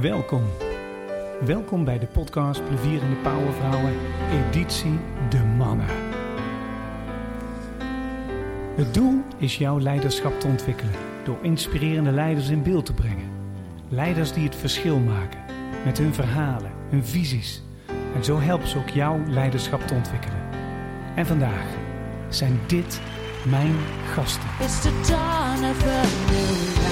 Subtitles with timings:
[0.00, 0.42] Welkom.
[1.44, 3.92] Welkom bij de podcast Plevierende Powervrouwen,
[4.30, 5.86] editie De Mannen.
[8.74, 10.94] Het doel is jouw leiderschap te ontwikkelen
[11.24, 13.30] door inspirerende leiders in beeld te brengen.
[13.88, 15.40] Leiders die het verschil maken
[15.84, 17.62] met hun verhalen, hun visies.
[18.14, 20.42] En zo helpen ze ook jouw leiderschap te ontwikkelen.
[21.14, 21.66] En vandaag
[22.28, 23.00] zijn dit
[23.44, 23.74] mijn
[24.14, 24.48] gasten.
[24.60, 24.90] It's the
[25.70, 26.83] of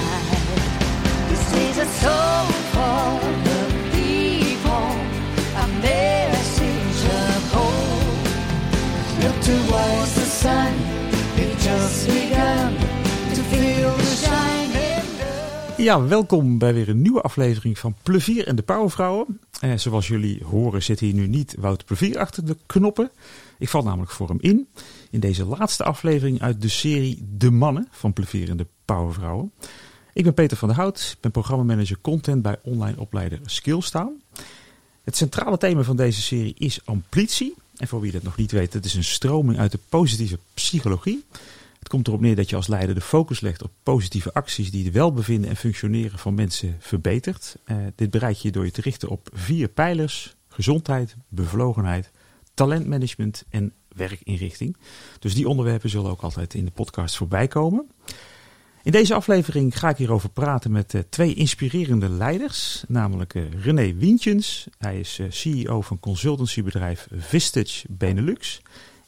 [15.83, 19.39] Ja, welkom bij weer een nieuwe aflevering van Plevier en de Powervrouwen.
[19.59, 23.11] Eh, zoals jullie horen zit hier nu niet Wouter Plevier achter de knoppen.
[23.59, 24.67] Ik val namelijk voor hem in.
[25.11, 29.51] In deze laatste aflevering uit de serie De Mannen van Plevier en de Powervrouwen.
[30.13, 34.21] Ik ben Peter van der Hout, ik ben programmamanager content bij online opleider Skillstaan.
[35.03, 37.55] Het centrale thema van deze serie is amplitie.
[37.77, 41.23] En voor wie dat nog niet weet, het is een stroming uit de positieve psychologie.
[41.79, 44.83] Het komt erop neer dat je als leider de focus legt op positieve acties die
[44.83, 47.55] het welbevinden en functioneren van mensen verbetert.
[47.63, 52.11] Eh, dit bereik je door je te richten op vier pijlers: gezondheid, bevlogenheid,
[52.53, 54.77] talentmanagement en werkinrichting.
[55.19, 57.87] Dus die onderwerpen zullen ook altijd in de podcast voorbij komen.
[58.83, 63.93] In deze aflevering ga ik hierover praten met eh, twee inspirerende leiders, namelijk eh, René
[63.93, 64.67] Wientjens.
[64.77, 68.61] Hij is eh, CEO van consultancybedrijf Vistage Benelux.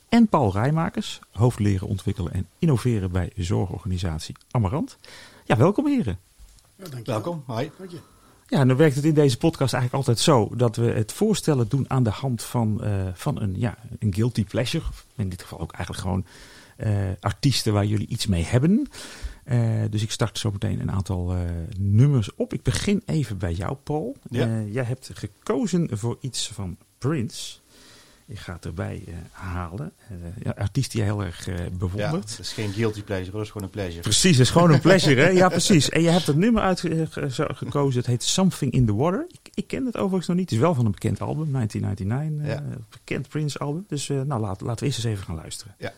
[0.09, 4.97] En Paul Rijmakers, hoofd leren ontwikkelen en innoveren bij zorgorganisatie Amarant.
[5.45, 6.19] Ja, welkom heren.
[7.03, 7.69] Welkom, hi.
[8.47, 11.67] Ja, en dan werkt het in deze podcast eigenlijk altijd zo dat we het voorstellen
[11.67, 14.85] doen aan de hand van, eh, van een, ja, een guilty pleasure.
[14.89, 16.25] Of In dit geval ook eigenlijk gewoon
[16.77, 18.87] eh, artiesten waar jullie iets mee hebben.
[19.45, 21.39] Eh, dus ik start zo meteen een aantal eh,
[21.79, 22.53] nummers op.
[22.53, 24.15] Ik begin even bij jou, Paul.
[24.29, 24.45] Ja.
[24.47, 27.57] Eh, jij hebt gekozen voor iets van Prince.
[28.27, 29.91] Ik ga het erbij halen.
[30.43, 32.29] Ja, artiest die jij heel erg eh, Ja, bewondert.
[32.29, 34.01] het is geen guilty pleasure, dat is gewoon een pleasure.
[34.01, 35.27] Precies, het is gewoon een pleasure, hè?
[35.29, 35.89] Ja, precies.
[35.89, 39.25] En je hebt het nummer uitgekozen, het heet Something in the Water.
[39.31, 40.49] Ik, ik ken het overigens nog niet.
[40.49, 42.47] Het is wel van een bekend album, 1999.
[42.47, 42.77] eh, Ja.
[42.89, 43.85] bekend Prince album.
[43.87, 45.75] Dus nou, laat, laten we eerst eens even gaan luisteren.
[45.79, 45.93] Ja.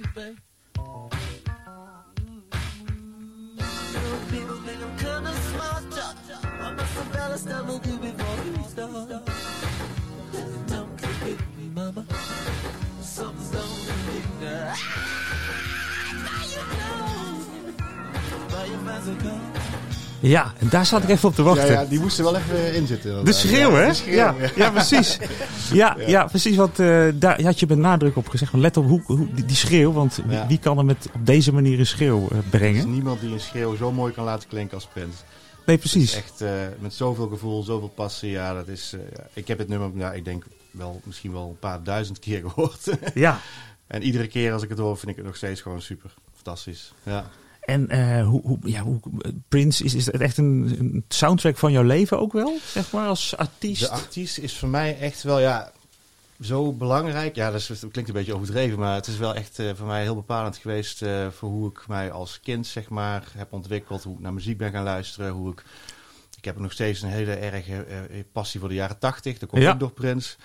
[0.00, 0.36] Baby.
[3.92, 5.84] Some people think I'm kinda smart,
[6.60, 6.74] I
[7.66, 9.24] with you before we start.
[10.66, 10.96] Don't
[11.58, 12.04] me, mama.
[13.02, 13.52] Something's.
[14.44, 14.76] Ah,
[16.24, 16.62] now you
[19.24, 19.91] know.
[20.22, 21.66] Ja, en daar zat ik even op te wachten.
[21.66, 23.24] Ja, ja, die moesten wel even in zitten.
[23.24, 23.86] De schreeuw, hè?
[23.86, 24.70] De schreeuw, ja, ja.
[24.70, 25.18] precies.
[25.72, 26.24] Ja, ja.
[26.24, 26.56] precies.
[26.56, 28.52] Want eh, daar had je met nadruk op gezegd.
[28.52, 29.92] Let op hoe, hoe, die, die schreeuw.
[29.92, 32.90] Want wie, kan er met, op deze manier een schreeuw eh, Er is brengen?
[32.90, 35.16] niemand die een schreeuw zo mooi kan laten klinken als Prins.
[35.66, 36.14] Nee, precies.
[36.14, 38.30] Echt eh, met zoveel gevoel, zoveel passie.
[38.30, 39.00] Ja, dat is, eh.
[39.32, 42.88] Ik heb het nummer, nou, ik denk wel, misschien wel een paar duizend keer gehoord.
[43.14, 43.40] Ja.
[43.86, 46.92] en iedere keer als ik het hoor, vind ik het nog steeds gewoon super fantastisch.
[47.02, 47.30] Ja.
[47.62, 49.00] En eh, hoe, hoe, ja, hoe,
[49.48, 53.08] Prince, is, is het echt een, een soundtrack van jouw leven ook wel, zeg maar,
[53.08, 53.80] als artiest?
[53.80, 55.72] De artiest is voor mij echt wel, ja,
[56.40, 57.34] zo belangrijk.
[57.34, 59.86] Ja, dat, is, dat klinkt een beetje overdreven, maar het is wel echt eh, voor
[59.86, 64.02] mij heel bepalend geweest eh, voor hoe ik mij als kind, zeg maar, heb ontwikkeld.
[64.02, 65.64] Hoe ik naar muziek ben gaan luisteren, hoe ik...
[66.36, 67.84] Ik heb nog steeds een hele erge
[68.32, 69.38] passie voor de jaren tachtig.
[69.38, 69.72] Dat komt Ja.
[69.72, 70.36] ook door Prins.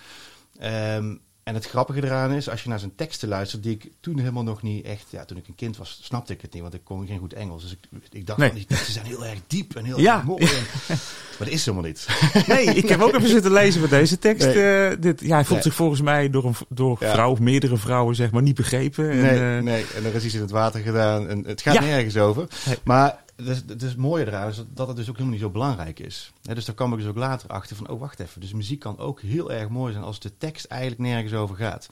[0.59, 1.15] Ehm,
[1.47, 4.43] en het grappige eraan is, als je naar zijn teksten luistert, die ik toen helemaal
[4.43, 6.81] nog niet echt, ja, toen ik een kind was, snapte ik het niet, want ik
[6.83, 7.61] kon geen goed Engels.
[7.61, 7.79] Dus ik,
[8.11, 8.47] ik dacht, Nee.
[8.47, 10.15] van, die teksten zijn heel erg diep en heel Ja.
[10.15, 10.43] erg mooi.
[10.45, 10.49] En-
[11.37, 12.07] maar dat is helemaal niet.
[12.47, 14.47] Nee, ik heb ook even zitten lezen met deze tekst.
[14.47, 14.87] Nee.
[14.87, 15.61] eh, dit, ja, hij voelt Nee.
[15.61, 17.11] zich volgens mij door een door Ja.
[17.11, 19.09] vrouw of meerdere vrouwen zeg maar niet begrepen.
[19.09, 21.27] En, Nee, eh, nee, en er is iets in het water gedaan.
[21.27, 21.81] En het gaat Ja.
[21.81, 22.47] nergens over.
[22.83, 25.49] Maar het is, het is mooie eraan is dat het dus ook helemaal niet zo
[25.51, 26.31] belangrijk is.
[26.41, 28.41] Dus daar kwam ik dus ook later achter van, oh wacht even.
[28.41, 31.87] Dus muziek kan ook heel erg mooi zijn als de tekst eigenlijk nergens over gaat.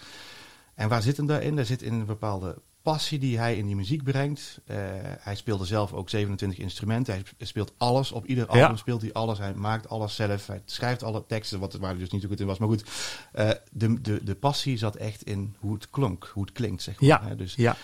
[0.76, 1.56] En waar zit hem daarin?
[1.56, 4.60] Daar zit in een bepaalde passie die hij in die muziek brengt.
[4.66, 4.78] Eh,
[5.20, 7.14] hij speelde zelf ook 27 instrumenten.
[7.14, 8.12] Hij speelt alles.
[8.12, 8.76] Op ieder album Ja.
[8.76, 9.38] speelt hij alles.
[9.38, 10.48] Hij maakt alles zelf.
[10.48, 12.58] Hij schrijft alle teksten, wat, waar hij dus niet zo goed in was.
[12.58, 12.84] Maar goed,
[13.32, 17.00] eh, de, de, de passie zat echt in hoe het klonk, hoe het klinkt, zeg
[17.02, 17.30] maar.
[17.30, 17.36] Ja.
[17.36, 17.76] Dus ja.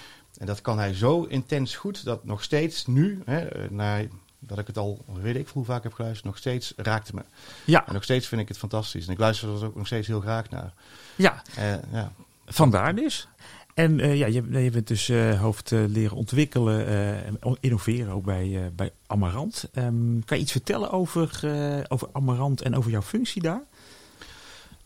[0.42, 4.02] En dat kan hij zo intens goed dat nog steeds nu, hè, eh, na,
[4.40, 7.22] dat ik het al weet ik hoe vaak heb geluisterd, nog steeds raakt me.
[7.66, 9.06] Ja, En nog steeds vind ik het fantastisch.
[9.06, 10.74] En ik luister er ook nog steeds heel graag naar.
[11.16, 12.12] ja, Eh, ja.
[12.46, 13.28] vandaar dus.
[13.74, 15.08] En eh, ja, je, je bent dus
[15.38, 16.88] hoofd leren ontwikkelen
[17.26, 19.70] en innoveren ook bij, bij Amarant.
[19.74, 21.40] Ehm, kan je iets vertellen over,
[21.88, 23.64] over Amarant en over jouw functie daar?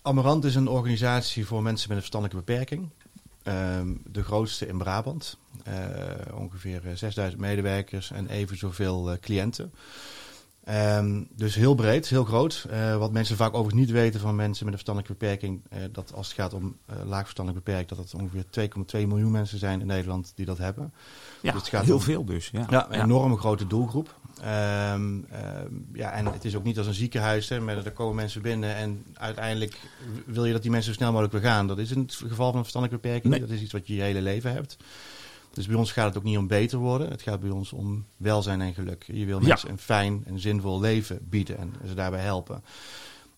[0.01, 2.89] Amarant is een organisatie voor mensen met een verstandelijke beperking.
[3.45, 5.37] Ehm, de grootste in Brabant.
[5.63, 5.73] Eh,
[6.37, 9.73] ongeveer eh, 6000 medewerkers en even zoveel eh, cliënten.
[10.63, 12.65] Ehm, dus heel breed, heel groot.
[12.69, 16.13] Eh, wat mensen vaak overigens niet weten van mensen met een verstandelijke beperking, eh, dat
[16.13, 19.81] als het gaat om eh laag verstandelijk beperkt, dat het ongeveer 2,2 miljoen mensen zijn
[19.81, 20.93] in Nederland die dat hebben.
[21.41, 22.49] Ja, Dus het gaat heel om- veel dus.
[22.51, 24.15] Ja, Ja, een enorme grote doelgroep.
[24.45, 27.49] Ehm, ehm, ja, en het is ook niet als een ziekenhuis.
[27.49, 29.79] Hè, maar er komen mensen binnen en uiteindelijk
[30.25, 31.67] wil je dat die mensen zo snel mogelijk weer gaan.
[31.67, 33.33] Dat is in het geval van een verstandelijke beperking.
[33.33, 33.41] Nee.
[33.41, 34.77] Dat is iets wat je je hele leven hebt.
[35.53, 37.09] Dus bij ons gaat het ook niet om beter worden.
[37.09, 39.03] Het gaat bij ons om welzijn en geluk.
[39.07, 39.47] Je wil Ja.
[39.47, 42.63] mensen een fijn en zinvol leven bieden en ze daarbij helpen.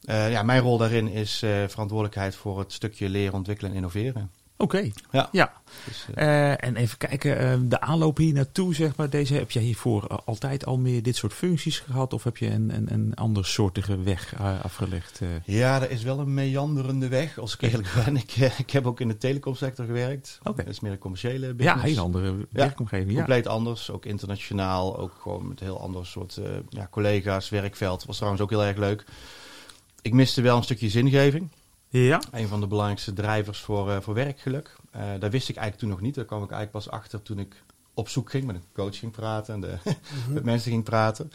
[0.03, 4.31] Eh, ja, mijn rol daarin is eh, verantwoordelijkheid voor het stukje leren, ontwikkelen en innoveren.
[4.59, 5.29] Oké, Ja.
[5.31, 5.53] ja.
[5.85, 9.51] Dus, eh, Eh, en even kijken, eh, de aanloop hier naartoe, zeg maar, deze, heb
[9.51, 12.13] jij hiervoor altijd al meer dit soort functies gehad?
[12.13, 15.21] Of heb je een, een, een andersoortige weg eh, afgelegd?
[15.45, 18.15] Ja, er is wel een meanderende weg, als ik eerlijk ben.
[18.17, 20.39] Ik, ik heb ook in de telecomsector gewerkt.
[20.43, 20.63] Oké.
[20.63, 21.81] Dat is meer een commerciële ja, business.
[21.83, 23.09] een hele andere werkomgeving.
[23.11, 23.15] Ja.
[23.15, 26.39] Compleet anders, ook internationaal, ook gewoon met heel ander soort
[26.69, 28.05] ja, collega's, werkveld.
[28.05, 29.03] Was trouwens ook heel erg leuk.
[30.01, 31.49] Ik miste wel een stukje zingeving.
[31.89, 34.75] Ja, Een van de belangrijkste drijvers voor, eh, voor werkgeluk.
[34.91, 36.15] Eh daar wist ik eigenlijk toen nog niet.
[36.15, 37.63] Daar kwam ik eigenlijk pas achter toen ik
[37.93, 39.77] op zoek ging, met een coach ging praten en de,
[40.33, 41.31] met mensen ging praten.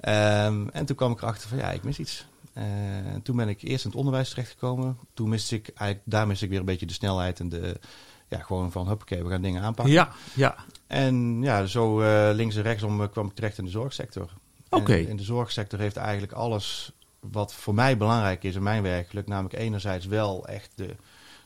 [0.00, 2.26] Ehm, en toen kwam ik erachter van ja, ik mis iets.
[2.52, 2.64] Eh,
[3.12, 4.98] en toen ben ik eerst in het onderwijs terechtgekomen.
[5.14, 7.80] Toen miste ik eigenlijk, daar miste ik weer een beetje de snelheid en de,
[8.28, 9.94] ja, gewoon van hoppakee, we gaan dingen aanpakken.
[9.94, 10.56] ja, ja.
[10.86, 12.00] En ja, zo
[12.32, 14.30] links en rechtsom kwam ik terecht in de zorgsector.
[14.70, 14.92] Oké.
[14.94, 19.26] En In de zorgsector heeft eigenlijk alles wat voor mij belangrijk is in mijn werkgeluk,
[19.26, 20.96] namelijk enerzijds wel echt de,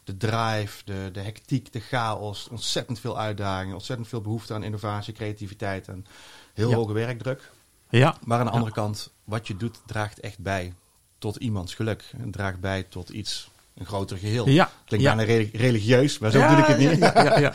[0.04, 5.14] de drive, de, de hectiek, de chaos, ontzettend veel uitdagingen, ontzettend veel behoefte aan innovatie,
[5.14, 6.06] creativiteit en
[6.54, 6.76] heel Ja.
[6.76, 7.50] hoge werkdruk.
[7.90, 8.16] ja.
[8.24, 8.56] Maar aan de Ja.
[8.58, 10.74] andere kant, wat je doet, draagt echt bij
[11.18, 12.04] tot iemands geluk.
[12.16, 14.48] Het draagt bij tot iets, een groter geheel.
[14.48, 15.14] Ja, Klinkt ja.
[15.16, 16.98] bijna re- religieus, maar zo Ja, bedoel ik het niet.
[16.98, 17.52] Ja,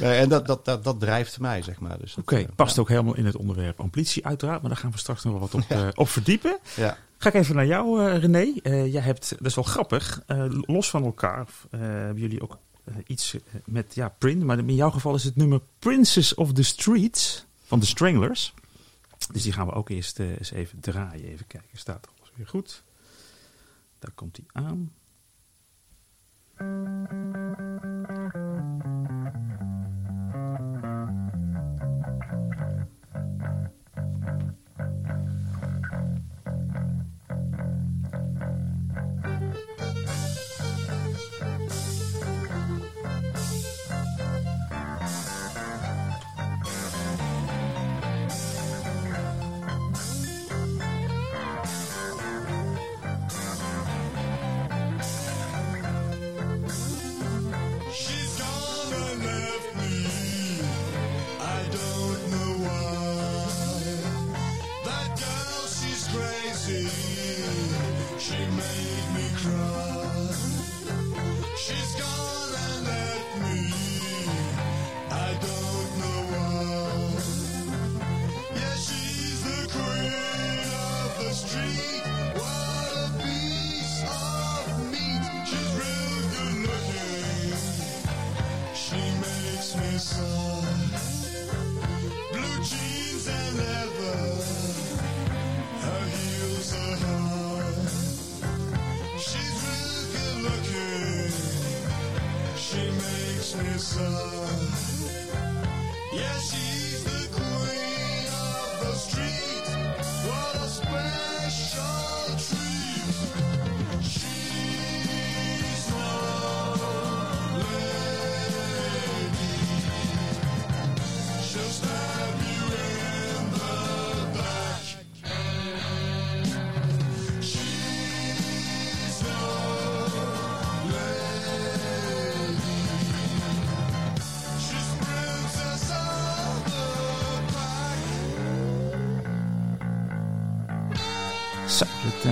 [0.20, 1.98] en dat, dat, dat, dat drijft mij, zeg maar.
[1.98, 4.98] Dus Oké, eh, past ook helemaal in het onderwerp ambitie uiteraard, maar daar gaan we
[4.98, 6.58] straks nog wel wat op, eh, op verdiepen.
[6.76, 6.96] Ja.
[7.18, 8.52] Ga ik even naar jou, eh, René.
[8.84, 10.22] Jij hebt, dat is wel grappig,
[10.66, 12.58] los van elkaar hebben jullie ook
[13.06, 17.44] iets met ja, Prince, maar in jouw geval is het nummer Princess of the Streets
[17.64, 18.54] van de Stranglers.
[19.32, 21.24] Dus die gaan we ook eerst eens even draaien.
[21.24, 22.82] Even kijken, staat alles weer goed?
[23.98, 24.92] Daar komt hij aan.
[26.60, 27.08] thank
[28.34, 28.97] you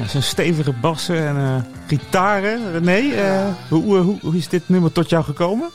[0.07, 2.73] dat eh, zijn stevige bassen en eh, gitaren.
[2.73, 5.71] René, eh, hoe, hoe, hoe is dit nummer tot jou gekomen?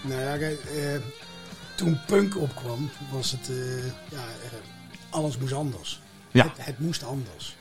[0.00, 0.60] Nou ja, kijk,
[1.76, 3.50] toen punk opkwam, was het,
[4.10, 4.24] ja,
[5.10, 6.00] alles moest anders.
[6.30, 6.42] Ja.
[6.42, 7.56] Het, het moest anders.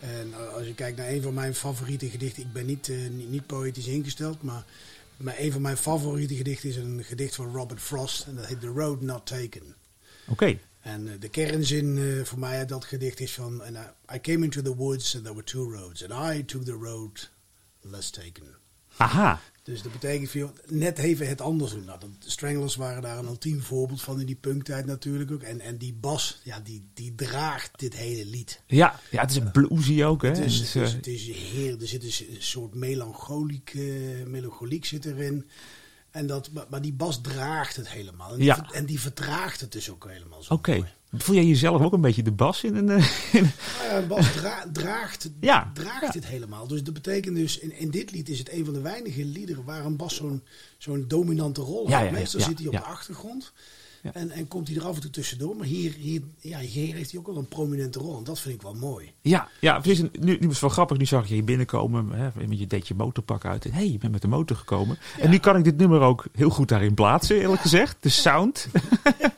[0.00, 3.46] En als je kijkt naar een van mijn favoriete gedichten, ik ben niet, niet, niet
[3.46, 4.64] poëtisch ingesteld, maar,
[5.16, 8.60] maar een van mijn favoriete gedichten is een gedicht van Robert Frost en dat heet
[8.60, 9.74] The Road Not Taken.
[10.26, 13.62] Oké, En eh, de kernzin eh, voor mij uit dat gedicht is van...
[13.62, 16.08] And I, I came into the woods and there were two roads.
[16.08, 17.30] And I took the road
[17.80, 18.58] less taken.
[18.96, 19.40] aha.
[19.62, 21.84] Dus dat betekent veel, net even het anders doen.
[21.84, 25.42] Nou, de Stranglers waren daar een ultiem voorbeeld van in die punktijd natuurlijk ook.
[25.42, 28.62] En, en die bas, ja, die, die draagt dit hele lied.
[28.66, 30.28] Ja, ja, het is een bluesy ook, hè?
[30.28, 33.72] Het is, Het is, het is, eh, het is heer, er zit een soort melancholiek,
[33.74, 33.82] eh,
[34.26, 35.48] melancholiek zit erin.
[36.10, 38.30] En dat, maar, die bas draagt het helemaal.
[38.30, 38.66] En die, Ja.
[38.72, 40.88] en die vertraagt het dus ook helemaal zo Oké.
[41.12, 42.88] Voel jij jezelf ook een beetje de bas in een...
[42.88, 45.70] eh, in- Nou ja, Bas dra- draagt, Ja.
[45.74, 46.10] draagt Ja.
[46.10, 46.66] dit helemaal.
[46.66, 49.64] Dus dat betekent dus, in, in dit lied is het een van de weinige liederen
[49.64, 50.42] waar een Bas zo'n
[50.78, 52.10] zo'n dominante rol heeft.
[52.12, 53.52] Meestal zit hij op de achtergrond
[54.02, 54.14] Ja.
[54.14, 55.56] en, en komt hij er af en toe tussendoor.
[55.56, 58.54] Maar hier, hier, ja, hier heeft hij ook wel een prominente rol en dat vind
[58.54, 59.12] ik wel mooi.
[59.20, 60.00] ja, ja, precies.
[60.00, 60.96] En Nu, nu was het wel grappig.
[60.96, 62.10] Nu zag ik je hier binnenkomen.
[62.10, 63.64] Hè, met je deed je motorpak uit.
[63.64, 64.98] En hey, je bent met de motor gekomen.
[65.18, 67.96] En nu kan ik dit nummer ook heel goed daarin plaatsen, eerlijk gezegd.
[68.00, 68.66] De sound.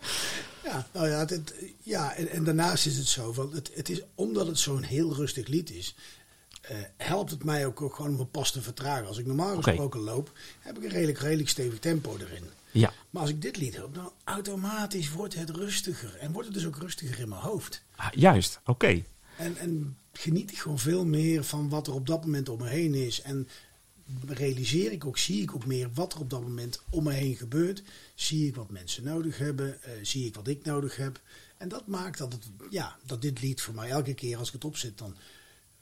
[0.64, 4.02] Ja, nou ja, het, ja en, en daarnaast is het zo, van het, het is,
[4.14, 5.94] omdat het zo'n heel rustig lied is,
[6.60, 9.06] eh, helpt het mij ook, ook gewoon om een pas te vertragen.
[9.06, 12.44] Als ik normaal gesproken loop, heb ik een redelijk, redelijk stevig tempo erin.
[12.72, 12.92] Ja.
[13.10, 16.16] Maar als ik dit lied heb, dan automatisch wordt het rustiger.
[16.16, 17.82] En wordt het dus ook rustiger in mijn hoofd.
[17.96, 19.02] Ah, juist, oké.
[19.36, 22.68] En, en geniet ik gewoon veel meer van wat er op dat moment om me
[22.68, 23.20] heen is.
[23.22, 23.48] En
[24.26, 27.36] realiseer ik ook, zie ik ook meer wat er op dat moment om me heen
[27.36, 27.82] gebeurt.
[28.14, 29.82] Zie ik wat mensen nodig hebben.
[29.82, 31.20] eh, zie ik wat ik nodig heb.
[31.56, 34.54] En dat maakt dat, het, ja, dat dit lied voor mij elke keer als ik
[34.54, 35.16] het opzet, dan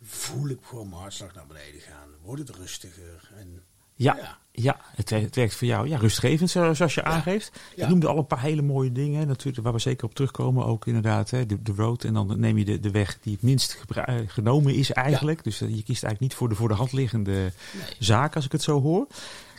[0.03, 2.09] voel ik gewoon mijn hartslag naar beneden gaan.
[2.23, 3.31] Wordt het rustiger.
[3.37, 3.63] En,
[4.03, 4.39] Ja, Ja.
[4.53, 4.77] ja.
[4.95, 5.89] het, werkt- het werkt voor jou.
[5.89, 7.53] Ja, rustgevend, zo- zoals je aangeeft.
[7.77, 9.27] Je noemde al een paar hele mooie dingen.
[9.27, 10.65] Natuurlijk, waar we zeker op terugkomen.
[10.67, 12.05] Ook inderdaad, hè, de, de road.
[12.05, 15.45] En dan neem je de, de weg die het minst eh, genomen is eigenlijk.
[15.45, 17.53] Dus eh, je kiest eigenlijk niet voor de voor de hand liggende
[17.99, 19.07] zaak, als ik het zo hoor.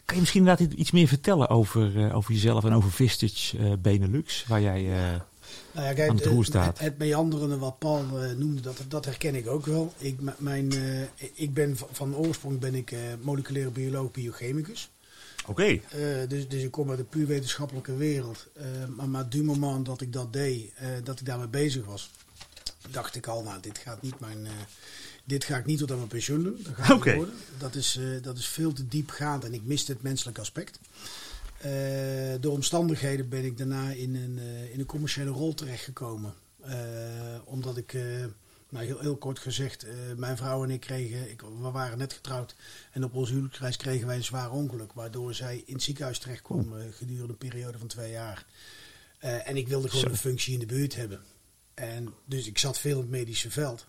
[0.06, 4.46] Kan je misschien inderdaad iets meer vertellen over, eh, over jezelf en over Vistage Benelux?
[4.48, 4.86] Waar jij...
[5.72, 6.80] Nou ja, kijk, aan het roer eh, staat.
[6.80, 9.94] Het, het meanderende wat Paul eh, noemde, dat, dat herken ik ook wel.
[9.98, 14.92] Ik, mijn, eh, ik ben van, van oorsprong ben ik moleculaire bioloog, biochemicus.
[15.48, 15.80] Oké.
[16.28, 18.48] Dus, dus ik kom uit de puur wetenschappelijke wereld.
[18.96, 20.72] Maar, maar du moment dat ik dat deed,
[21.04, 22.12] dat ik daarmee bezig was,
[22.92, 24.48] dacht ik al, nou, dit gaat niet mijn...
[25.24, 26.60] dit ga ik niet tot aan mijn pensioen doen.
[26.64, 27.34] Dat gaat worden.
[27.58, 30.80] Dat is, dat is veel te diepgaand en ik miste het menselijk aspect.
[31.62, 36.34] Eh, door omstandigheden ben ik daarna in een, eh, in een commerciële rol terechtgekomen.
[36.62, 36.76] Eh,
[37.44, 37.94] omdat ik,
[38.70, 39.86] nou heel, heel kort gezegd,
[40.18, 42.56] mijn vrouw en ik kregen, ik, we waren net getrouwd.
[42.92, 44.94] En op onze huwelijksreis kregen wij een zwaar ongeluk.
[44.94, 48.46] Waardoor zij in het ziekenhuis terecht kwam gedurende een periode van twee jaar.
[49.20, 51.22] En ik wilde gewoon een functie in de buurt hebben.
[51.74, 53.88] En dus ik zat veel in het medische veld.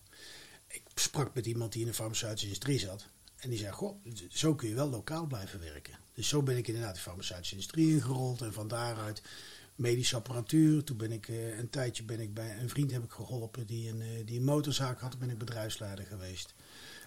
[0.69, 3.07] Ik sprak met iemand die in de farmaceutische industrie zat.
[3.43, 3.97] En die zei, goh,
[4.29, 5.99] zo kun je wel lokaal blijven werken.
[6.15, 8.43] Dus zo ben ik inderdaad de farmaceutische industrie ingerold.
[8.43, 9.23] En van daaruit
[9.75, 10.85] medische apparatuur.
[10.85, 13.89] Toen ben ik eh, een tijdje ben ik bij een vriend heb ik geholpen die
[13.89, 15.11] een, eh, die een motorzaak had.
[15.11, 16.55] Toen ben ik bedrijfsleider geweest.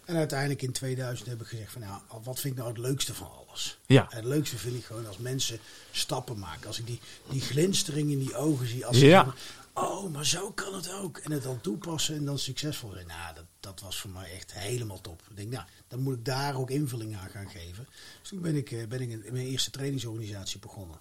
[0.06, 3.14] En uiteindelijk in 2000 heb ik gezegd van nou, wat vind ik nou het leukste
[3.14, 3.80] van alles?
[3.86, 4.08] Ja.
[4.10, 5.60] En het leukste vind ik gewoon als mensen
[5.92, 6.68] stappen maken.
[6.68, 7.00] Als ik die,
[7.30, 8.86] die glinstering in die ogen zie.
[8.86, 9.34] Als ze Ja.
[9.76, 11.18] Oh, maar zo kan het ook.
[11.18, 13.08] En het dan toepassen en dan succesvol zijn.
[13.08, 15.22] Nou, dat, dat was voor mij echt helemaal top.
[15.30, 17.88] Ik denk, nou, dan moet ik daar ook invulling aan gaan geven.
[18.20, 21.00] Dus toen ben ik, eh, ben ik in mijn eerste trainingsorganisatie begonnen.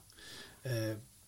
[0.61, 0.73] Eh,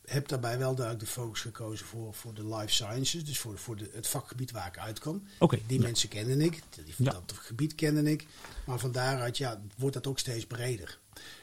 [0.07, 3.25] heb daarbij wel duidelijk de focus gekozen voor, voor de life sciences.
[3.25, 5.23] Dus voor, voor de, het vakgebied waar ik uitkwam.
[5.67, 5.87] Die ja.
[5.87, 6.63] mensen kende ik.
[6.71, 7.11] Die, Ja.
[7.11, 8.27] Dat gebied kende ik.
[8.65, 10.99] Maar van daaruit ja, wordt dat ook steeds breder.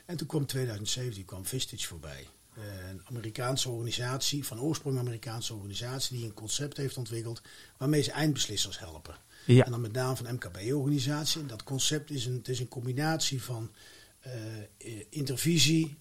[0.06, 2.28] En toen kwam 2017 kwam Vistage voorbij.
[2.58, 7.42] Eh, Een Amerikaanse organisatie, van oorsprong Amerikaanse organisatie, die een concept heeft ontwikkeld
[7.78, 9.16] waarmee ze eindbeslissers helpen.
[9.46, 9.66] Ja.
[9.66, 11.42] En dan met name van MKB-organisatie.
[11.42, 13.72] En dat concept is een, het is een combinatie van
[14.20, 15.96] eh, eh, intervisie,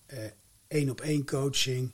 [0.68, 1.92] één op één coaching,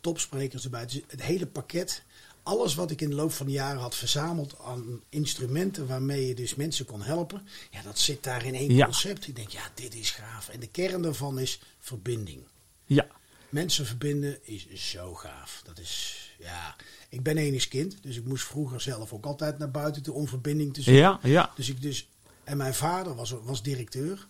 [0.00, 0.80] topsprekers erbij.
[1.06, 2.02] Het hele pakket.
[2.42, 6.34] Alles wat ik in de loop van de jaren had verzameld aan instrumenten waarmee je
[6.34, 7.46] dus mensen kon helpen.
[7.70, 8.84] Ja, dat zit daar in één Ja.
[8.84, 9.26] concept.
[9.28, 10.48] Ik denk, ja, dit is gaaf.
[10.48, 12.42] En de kern daarvan is verbinding.
[12.84, 13.06] Ja,
[13.48, 15.62] Mensen verbinden is zo gaaf.
[15.64, 16.76] Dat is, ja.
[17.08, 20.28] Ik ben enigs kind, dus ik moest vroeger zelf ook altijd naar buiten toe om
[20.28, 21.02] verbinding te zoeken.
[21.02, 21.52] ja, ja.
[21.56, 22.08] Dus ik dus,
[22.44, 24.26] en mijn vader was, was directeur.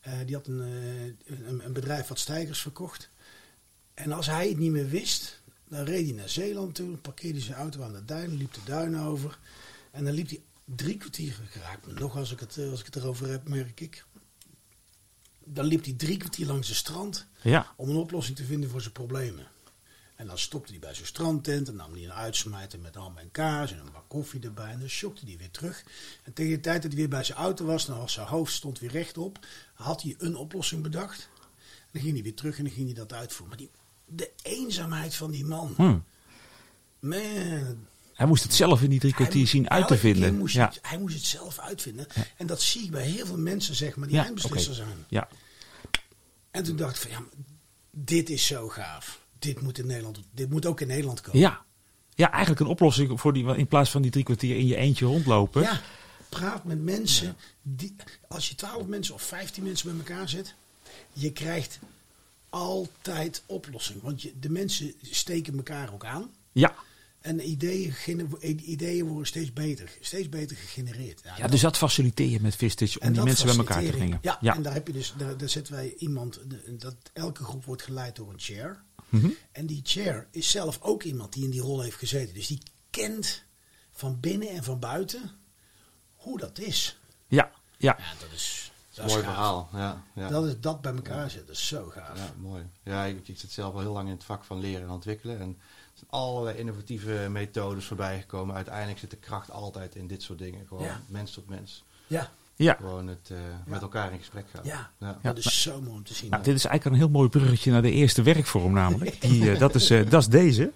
[0.00, 3.08] Eh, die had een, eh, een, een bedrijf wat stijgers verkocht.
[3.94, 7.56] En als hij het niet meer wist, dan reed hij naar Zeeland toe, parkeerde zijn
[7.56, 9.38] auto aan de duin, liep de duin over.
[9.90, 12.96] En dan liep hij drie kwartier, geraakt nog als ik, het, eh, als ik het
[12.96, 14.04] erover heb, merk ik.
[15.44, 17.72] Dan liep hij drie kwartier langs het strand ja.
[17.76, 19.46] om een oplossing te vinden voor zijn problemen.
[20.16, 23.30] En dan stopte hij bij zijn strandtent en nam hij een uitsmijter met ham en
[23.30, 24.70] kaas en een bak koffie erbij.
[24.70, 25.84] En dan shockte hij weer terug.
[26.22, 28.52] En tegen de tijd dat hij weer bij zijn auto was, dan was zijn hoofd
[28.52, 29.38] stond weer rechtop,
[29.74, 31.28] had hij een oplossing bedacht.
[31.38, 33.48] En dan ging hij weer terug en dan ging hij dat uitvoeren.
[33.48, 33.70] Maar die,
[34.06, 35.98] de eenzaamheid van die man, Hm.
[36.98, 37.86] man.
[38.14, 40.36] Hij moest het zelf in die drie kwartier zien uit te vinden.
[40.36, 42.06] Moest Ja, hij, hij moest het zelf uitvinden.
[42.36, 44.82] En dat zie ik bij heel veel mensen, zeg maar, die ja eindbeslisser oké.
[44.82, 45.04] zijn.
[45.08, 45.28] Ja,
[46.50, 47.22] En toen dacht ik van ja,
[47.90, 49.20] dit is zo gaaf.
[49.38, 51.40] Dit moet in Nederland, dit moet ook in Nederland komen.
[51.40, 51.64] ja.
[52.14, 55.06] ja, eigenlijk een oplossing voor die, in plaats van die drie kwartier in je eentje
[55.06, 55.62] rondlopen.
[55.62, 55.80] Ja,
[56.28, 57.36] praat met mensen.
[57.62, 57.94] Die,
[58.28, 60.54] als je twaalf mensen of vijftien mensen bij elkaar zet,
[61.12, 61.78] je krijgt
[62.48, 64.02] altijd oplossing.
[64.02, 66.30] Want je, de mensen steken elkaar ook aan.
[66.52, 66.74] Ja.
[67.24, 67.94] En ideeën,
[68.40, 71.20] ideeën worden steeds beter, steeds beter gegenereerd.
[71.36, 74.18] Ja, dus dat faciliteer je met Vistage om die mensen bij elkaar te brengen.
[74.22, 76.40] Ja, en daar heb je dus, daar, daar zetten wij iemand,
[76.78, 78.82] dat elke groep wordt geleid door een chair.
[79.08, 79.28] Mhm.
[79.52, 82.34] En die chair is zelf ook iemand die in die rol heeft gezeten.
[82.34, 83.42] Dus die kent
[83.90, 85.30] van binnen en van buiten
[86.14, 86.98] hoe dat is.
[87.28, 87.96] ja, ja.
[87.98, 89.68] Ja, dat is, dat Mooi verhaal.
[89.72, 90.28] Ja, ja.
[90.28, 92.18] Dat is dat bij elkaar zetten, dat is zo gaaf.
[92.18, 92.66] Ja, mooi.
[92.82, 95.40] Ja, ik, ik zit zelf al heel lang in het vak van leren en ontwikkelen.
[95.40, 95.58] En
[96.08, 98.54] allerlei innovatieve methodes voorbij gekomen.
[98.56, 100.66] Uiteindelijk zit de kracht altijd in dit soort dingen.
[100.66, 101.00] Gewoon Ja.
[101.08, 101.84] mens tot mens.
[102.06, 102.74] Ja, ja.
[102.74, 103.36] Gewoon het eh,
[103.66, 104.62] met elkaar in gesprek gaan.
[104.64, 105.18] ja, Ja.
[105.22, 106.30] dat is zo mooi om te zien.
[106.30, 109.20] Nou, dit is eigenlijk een heel mooi bruggetje naar de eerste werkvorm namelijk.
[109.28, 110.72] Die, eh, dat, is, eh, dat is deze.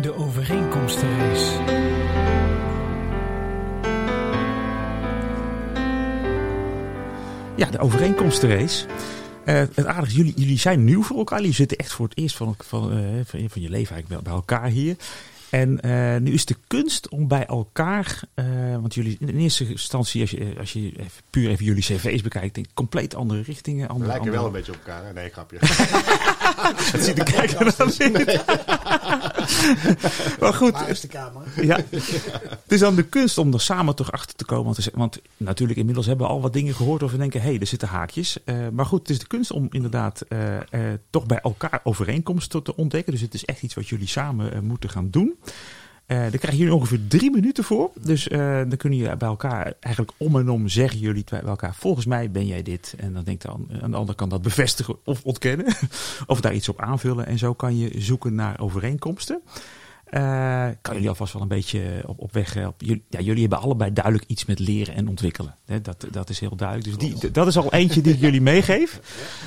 [0.00, 1.56] De overeenkomstenrace.
[7.56, 8.86] Ja, de overeenkomstenrace.
[9.48, 11.38] Eh het aardige is, jullie, jullie zijn nieuw voor elkaar.
[11.38, 14.18] Jullie zitten echt voor het eerst van, van, eh, van, van je leven eigenlijk bij,
[14.22, 14.96] bij elkaar hier.
[15.50, 18.44] En eh, nu is de kunst om bij elkaar, eh,
[18.80, 22.54] want jullie in eerste instantie, als je, als je even, puur even jullie cv's bekijkt,
[22.54, 23.86] denk ik compleet andere richtingen.
[23.86, 25.04] We Andere, lijken wel een beetje op elkaar.
[25.06, 25.12] hè?
[25.12, 25.58] Nee, grapje.
[26.92, 28.42] Dat ziet de kijker dan niet.
[30.40, 31.44] Maar goed, Waar is de camera?
[31.60, 31.76] ja.
[31.90, 34.64] Het is dan de kunst om er samen toch achter te komen.
[34.64, 37.60] Want, want natuurlijk, inmiddels hebben we al wat dingen gehoord of we denken, hé, hey,
[37.60, 38.44] er zitten haakjes.
[38.44, 42.62] Eh, maar goed, het is de kunst om inderdaad eh, eh, toch bij elkaar overeenkomsten
[42.62, 43.12] te ontdekken.
[43.12, 45.37] Dus het is echt iets wat jullie samen eh, moeten gaan doen.
[46.06, 47.90] Eh daar krijgen jullie ongeveer drie minuten voor.
[48.00, 51.74] Dus eh, dan kunnen jullie bij elkaar, eigenlijk om en om zeggen jullie bij elkaar,
[51.74, 52.94] volgens mij ben jij dit.
[52.98, 55.66] En dan denkt de, an- een ander kan dat bevestigen of ontkennen.
[56.26, 57.26] of daar iets op aanvullen.
[57.26, 59.40] En zo kan je zoeken naar overeenkomsten.
[60.10, 62.86] Eh, kan jullie alvast wel een beetje op, op weg helpen.
[62.86, 65.54] Jullie, ja, jullie hebben allebei duidelijk iets met leren en ontwikkelen.
[65.64, 67.00] Hè, dat, dat is heel duidelijk.
[67.00, 69.00] Dus die, dat is al eentje die ik jullie meegeef.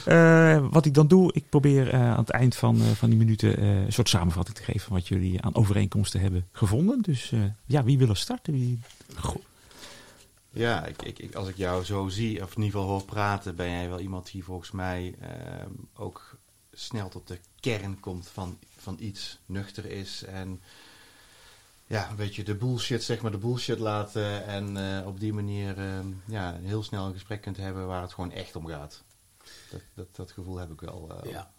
[0.06, 3.18] Eh, wat ik dan doe, ik probeer eh, aan het eind van, eh, van die
[3.18, 7.02] minuten eh, een soort samenvatting te geven van wat jullie aan overeenkomsten hebben gevonden.
[7.02, 8.54] Dus eh, ja, wie wil er starten?
[8.54, 8.80] Wie...
[9.16, 9.36] Goh.
[10.54, 13.56] Ja, ik, ik, ik- als ik jou zo zie, of in ieder geval hoor praten,
[13.56, 16.38] ben jij wel iemand die volgens mij ehm, ook
[16.74, 20.62] snel tot de kern komt van, van iets, nuchter is en
[21.88, 25.78] ja, een beetje de bullshit, zeg maar, de bullshit laten en eh, op die manier
[25.78, 29.02] ehm, ja, een heel snel een gesprek kunt hebben waar het gewoon echt om gaat.
[29.72, 31.10] Dat, dat, dat gevoel heb ik wel.
[31.24, 31.52] eh, Ja,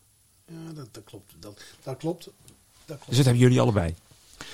[0.47, 1.35] ja dat, dat klopt.
[1.39, 2.25] Dat, dat klopt.
[2.25, 2.33] Dat
[2.85, 3.07] klopt.
[3.07, 3.95] Dus dat hebben jullie allebei.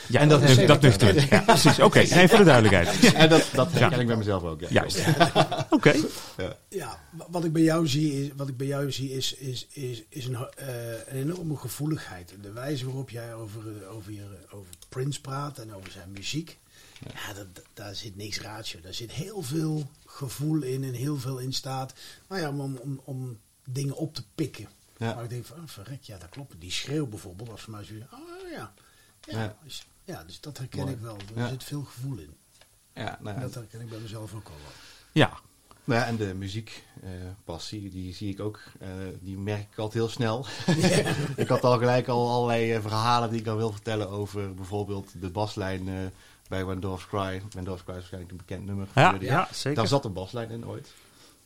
[0.09, 1.27] Ja, En dat dat, is dat, nuchter.
[1.31, 1.79] Ja, precies.
[1.81, 3.13] Oké, nee, voor de duidelijkheid.
[3.15, 4.61] En dat, dat herken ik bij mezelf ook.
[4.61, 4.69] Ja.
[4.71, 5.05] Juist.
[5.71, 5.95] Oké.
[6.37, 6.57] Ja.
[6.69, 9.67] Ja, wa- wat ik bij jou zie is, wat ik bij jou zie is, is,
[9.71, 12.33] is, is een, eh, een enorme gevoeligheid.
[12.43, 16.59] De wijze waarop jij over, eh, over, je, over Prince praat en over zijn muziek.
[17.15, 18.81] Ja, dat, dat- daar zit niks ratio.
[18.81, 21.93] Daar zit heel veel gevoel in en heel veel in staat.
[22.29, 24.69] Nou ja, om, om, om dingen op te pikken.
[24.97, 25.15] Ja.
[25.15, 26.55] Maar ik denk van, oh, verrek, ja, dat klopt.
[26.59, 28.73] Die schreeuw bijvoorbeeld, als voor mij zo, oh ja.
[29.21, 29.55] Ja,
[30.05, 30.25] Ja.
[30.25, 30.93] dus dat herken Mooi.
[30.93, 31.17] ik wel.
[31.35, 31.49] Er Ja.
[31.49, 32.37] zit veel gevoel in.
[32.95, 34.73] Ja, nou, En dat herken ik bij mezelf ook al wel.
[35.13, 35.33] Ja.
[35.85, 38.61] Nou ja, en de muziekpassie, die zie ik ook.
[38.81, 38.89] eh,
[39.21, 40.47] die merk ik altijd heel snel.
[41.37, 45.13] ik had al gelijk al allerlei eh, verhalen die ik dan wil vertellen over bijvoorbeeld
[45.21, 45.95] de baslijn eh,
[46.49, 47.43] bij When Doves Cry.
[47.51, 48.87] When Doves Cry is waarschijnlijk een bekend nummer.
[48.87, 49.27] voor Ja, jullie.
[49.27, 49.75] ja, zeker.
[49.79, 50.93] Daar zat een baslijn in ooit.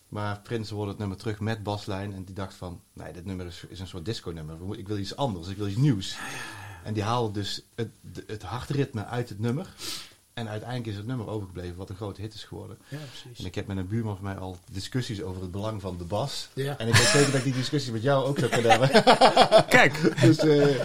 [0.09, 3.47] Maar Prins hoorde het nummer terug met baslijn en die dacht van, nee, dit nummer
[3.47, 4.79] is, is een soort disco-nummer.
[4.79, 6.17] Ik wil iets anders, ik wil iets nieuws.
[6.85, 7.91] En die haalde dus het,
[8.27, 9.75] het hartritme uit het nummer.
[10.35, 12.79] En uiteindelijk is het nummer overgebleven wat een grote hit is geworden.
[12.89, 13.39] Ja, precies.
[13.39, 16.05] En ik heb met een buurman van mij al discussies over het belang van de
[16.05, 16.49] bas.
[16.55, 16.79] Ja.
[16.79, 18.89] En ik weet zeker dat ik die discussie met jou ook zou kunnen hebben.
[19.79, 20.81] Kijk, dus, eh,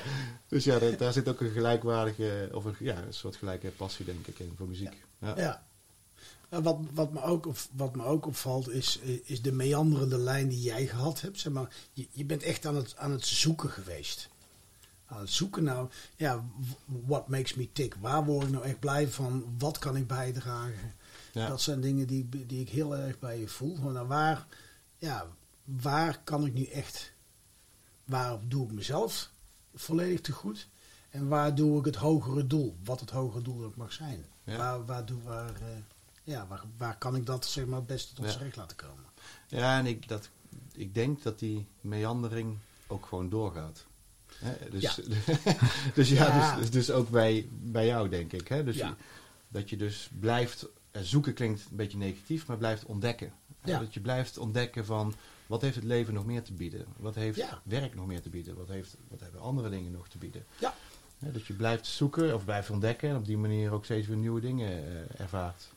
[0.47, 4.05] dus ja, daar, daar zit ook een gelijkwaardige, of een, ja, een soort gelijke passie
[4.05, 5.03] denk ik in voor muziek.
[5.19, 5.33] Ja.
[5.37, 5.63] Ja.
[6.49, 10.87] Wat, wat, me ook, wat me ook opvalt is, is de meanderende lijn die jij
[10.87, 11.39] gehad hebt.
[11.39, 14.29] Zeg maar, je, je bent echt aan het, aan het zoeken geweest.
[15.07, 16.43] Aan het zoeken nou, ja,
[16.85, 17.95] what makes me tick?
[17.99, 19.55] Waar word ik nou echt blij van?
[19.57, 20.93] Wat kan ik bijdragen?
[21.31, 21.47] Ja.
[21.47, 23.75] Dat zijn dingen die, die ik heel erg bij je voel.
[23.75, 24.45] Gewoon, nou, waar,
[24.97, 25.27] ja,
[25.63, 27.11] waar kan ik nu echt,
[28.03, 29.29] waar doe ik mezelf
[29.75, 30.67] volledig te goed?
[31.09, 32.77] En waar doe ik het hogere doel?
[32.83, 34.25] Wat het hogere doel ook mag zijn.
[34.43, 34.57] Ja.
[34.57, 35.67] Waar, waar, doe, waar, eh,
[36.23, 38.37] ja, waar, waar kan ik dat zeg maar, het beste tot Ja.
[38.37, 39.03] recht laten komen?
[39.47, 40.29] Ja, en ik, dat,
[40.73, 43.85] ik denk dat die meandering ook gewoon doorgaat.
[44.39, 44.93] Hè, dus, Ja.
[45.93, 46.55] dus ja, Ja.
[46.55, 48.47] Dus, dus ook bij, bij jou denk ik.
[48.47, 48.63] Hè?
[48.63, 48.95] Dus Ja.
[49.47, 53.31] dat je dus blijft, eh, zoeken klinkt een beetje negatief, maar blijft ontdekken.
[53.61, 53.79] Hè.
[53.79, 55.13] Dat je blijft ontdekken van
[55.47, 56.85] wat heeft het leven nog meer te bieden?
[56.97, 58.55] Wat heeft werk nog meer te bieden?
[58.55, 60.45] Wat, heeft, wat hebben andere dingen nog te bieden?
[60.59, 60.73] Ja.
[61.19, 64.41] Dat je blijft zoeken of blijft ontdekken en op die manier ook steeds weer nieuwe
[64.41, 65.67] dingen eh, ervaart.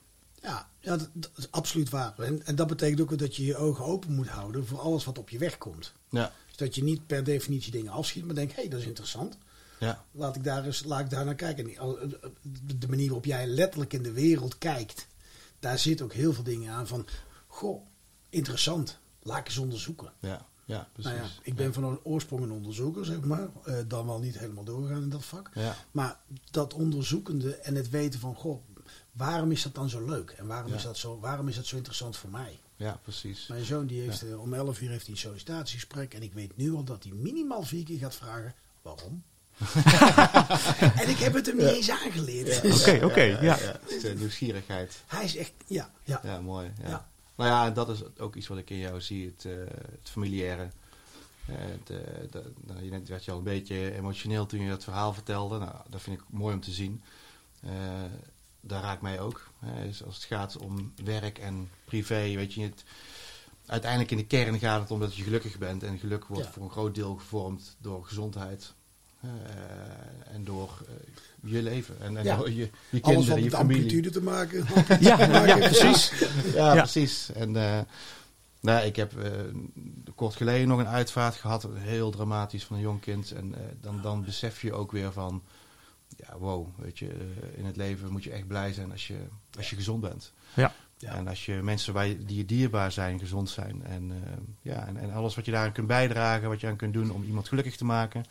[0.42, 2.18] Ja, ja dat, dat is absoluut waar.
[2.18, 5.18] En, en dat betekent ook dat je je ogen open moet houden voor alles wat
[5.18, 5.92] op je weg komt.
[6.08, 8.86] Ja, Dus dat je niet per definitie dingen afschiet, maar denkt, hé, hey, dat is
[8.86, 9.36] interessant.
[9.78, 11.68] ja, Laat ik daar eens laat ik daar naar kijken.
[11.68, 11.98] En al-
[12.78, 15.06] de- manier waarop jij letterlijk in de wereld kijkt,
[15.58, 17.06] daar zit ook heel veel dingen aan van,
[17.46, 17.82] goh,
[18.28, 18.98] interessant.
[19.22, 20.12] Laat ik eens onderzoeken.
[20.20, 21.10] ja, ja, precies.
[21.12, 23.48] Nou ja, ik ben van oorsprong een onderzoeker, zeg maar.
[23.64, 25.50] Eh, dan wel niet helemaal doorgegaan in dat vak.
[25.54, 25.76] Ja.
[25.90, 26.18] Maar
[26.50, 28.60] dat onderzoekende en het weten van, goh,
[29.20, 30.30] waarom is dat dan zo leuk?
[30.30, 30.76] En waarom, Ja.
[30.76, 32.58] is, dat zo, waarom is dat zo interessant voor mij?
[32.76, 33.46] Ja, precies.
[33.46, 36.14] Mijn zoon die heeft eh, om 11 uur heeft hij een sollicitatiegesprek.
[36.14, 39.22] En ik weet nu al dat hij minimaal vier keer gaat vragen, waarom?
[41.00, 42.56] en ik heb het hem niet eens aangeleerd.
[42.80, 43.56] Oké, oké, ja.
[43.58, 45.02] Het is, eh, nieuwsgierigheid.
[45.06, 46.20] Hij is echt, ja, ja.
[46.24, 46.70] Ja, mooi.
[46.82, 46.88] Ja.
[46.88, 47.08] Ja.
[47.34, 49.52] Nou ja, en dat is ook iets wat ik in jou zie, het, eh,
[49.90, 50.68] het familiaire.
[51.46, 54.84] Eh, het, dat- nou, je net werd je al een beetje emotioneel toen je dat
[54.84, 55.58] verhaal vertelde.
[55.58, 57.02] Nou, dat vind ik mooi om te zien.
[58.60, 59.48] Daar raakt mij ook.
[59.58, 62.84] Hè, dus als het gaat om werk en privé, weet je, het,
[63.66, 65.82] uiteindelijk in de kern gaat het om dat je gelukkig bent.
[65.82, 66.52] En geluk wordt Ja.
[66.52, 68.72] voor een groot deel gevormd door gezondheid.
[69.20, 72.00] eh, en door eh, je leven.
[72.00, 72.36] En, en Ja.
[72.36, 73.82] door je, je Alles kinderen, wat je met familie.
[73.82, 74.66] amplitude te maken.
[75.00, 76.12] Ja, ja, precies.
[76.54, 76.80] Ja, Ja.
[76.82, 77.30] precies.
[77.32, 77.80] En eh,
[78.60, 79.12] nou, ik heb
[80.14, 83.30] kort geleden nog een uitvaart gehad, heel dramatisch van een jong kind.
[83.32, 85.42] En dan, dan besef je ook weer van,
[86.30, 89.26] ja, wow, weet je, eh, in het leven moet je echt blij zijn als je,
[89.56, 90.32] als je gezond bent.
[90.54, 90.74] Ja.
[91.00, 91.14] Ja.
[91.14, 93.84] En als je mensen waar je, die je dierbaar zijn, gezond zijn.
[93.84, 96.92] En, eh, ja, en, en alles wat je daaraan kunt bijdragen, wat je aan kunt
[96.92, 98.24] doen om iemand gelukkig te maken.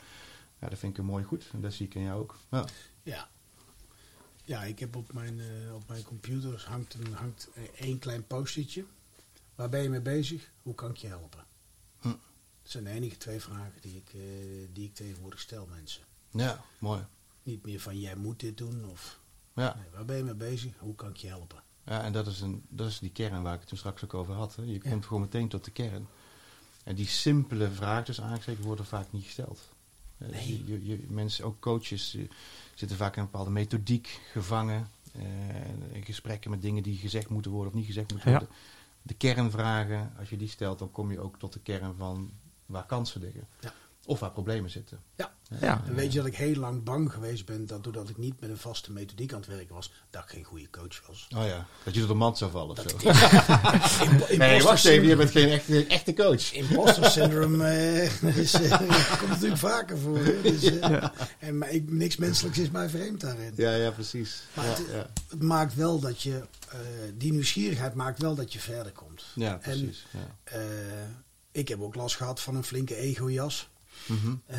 [0.59, 1.49] Ja, dat vind ik een mooi goed.
[1.53, 2.35] En dat zie ik in jou ook.
[2.49, 2.65] Ja.
[3.03, 3.27] Ja.
[4.43, 8.27] Ja, ik heb op mijn, eh, op mijn computer hangt, een, hangt eh, één klein
[8.27, 8.85] post-itje.
[9.55, 10.49] Waar ben je mee bezig?
[10.61, 11.45] Hoe kan ik je helpen?
[11.99, 12.07] Hm.
[12.07, 12.17] Dat
[12.71, 14.15] zijn de enige twee vragen die ik,
[14.73, 16.03] die ik tegenwoordig stel mensen.
[16.31, 17.05] ja, mooi.
[17.43, 19.19] Niet meer van jij moet dit doen of
[19.53, 19.75] Ja.
[19.75, 20.73] nee, waar ben je mee bezig?
[20.79, 21.63] Hoe kan ik je helpen?
[21.85, 24.13] Ja, en dat is, een, dat is die kern waar ik het toen straks ook
[24.13, 24.55] over had.
[24.55, 24.63] Hè.
[24.63, 24.89] Je Ja.
[24.89, 26.07] komt gewoon meteen tot de kern.
[26.83, 29.69] En die simpele vraag, dus aangegeven, worden vaak niet gesteld.
[30.17, 30.63] Dus Nee.
[30.65, 32.17] je, je, mensen, ook coaches,
[32.75, 34.89] zitten vaak in een bepaalde methodiek gevangen.
[35.11, 38.37] eh, in gesprekken met dingen die gezegd moeten worden of niet gezegd moeten Ja.
[38.37, 38.55] worden.
[39.01, 42.31] De kernvragen, als je die stelt, dan kom je ook tot de kern van
[42.65, 43.47] waar kansen liggen.
[43.59, 43.73] Ja.
[44.09, 44.99] Of waar problemen zitten.
[45.15, 45.31] Ja.
[45.61, 45.83] Ja.
[45.87, 48.49] En weet je dat ik heel lang bang geweest ben dat doordat ik niet met
[48.49, 51.27] een vaste methodiek aan het werken was, dat ik geen goede coach was.
[51.35, 53.09] Oh ja, dat je door de mand zou vallen of Dat zo.
[53.09, 56.53] ik- Nee, wacht even, je bent geen echte, echte coach.
[56.53, 58.77] Imposter syndrome eh, is, eh,
[59.17, 60.17] komt natuurlijk vaker voor.
[60.17, 60.41] hè.
[60.41, 61.03] Dus, eh,
[61.39, 63.53] En maar ik, niks menselijks is mij vreemd daarin.
[63.55, 64.41] Ja, ja, precies.
[64.53, 65.07] Maar ja, het, ja.
[65.29, 66.77] het maakt wel dat je, eh,
[67.17, 69.23] die nieuwsgierigheid maakt wel dat je verder komt.
[69.35, 70.05] ja, En precies.
[70.11, 70.35] ja.
[70.43, 70.59] eh,
[71.51, 73.69] ik heb ook last gehad van een flinke ego-jas.
[74.09, 74.33] Mhm.
[74.45, 74.57] Eh,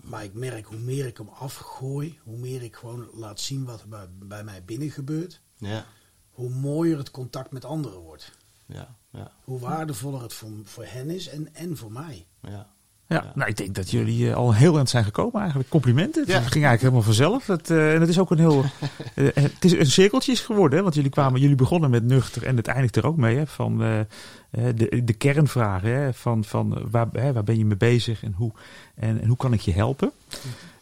[0.00, 3.80] maar ik merk hoe meer ik hem afgooi, hoe meer ik gewoon laat zien wat
[3.80, 5.84] er bij, bij mij binnen gebeurt, Ja,
[6.30, 8.32] hoe mooier het contact met anderen wordt.
[8.66, 12.26] ja, ja, Hoe waardevoller het voor, voor hen is en, en voor mij.
[12.42, 12.70] ja.
[13.06, 15.68] Ja, nou, ik denk dat jullie eh, al heel het zijn gekomen eigenlijk.
[15.70, 16.20] Complimenten.
[16.22, 16.34] Het Ja.
[16.36, 17.46] ging eigenlijk helemaal vanzelf.
[17.46, 18.64] Het, eh, en het is ook een heel...
[19.14, 20.76] het is een cirkeltje is geworden.
[20.76, 20.82] Hè?
[20.82, 23.36] Want jullie, kwamen, jullie begonnen met nuchter en het eindigt er ook mee.
[23.36, 23.46] Hè?
[23.46, 24.06] Van,
[24.52, 28.32] de, de kernvragen hè, van, van eh, waar, hè, waar ben je mee bezig en
[28.32, 28.52] hoe,
[28.94, 30.12] en, en hoe kan ik je helpen.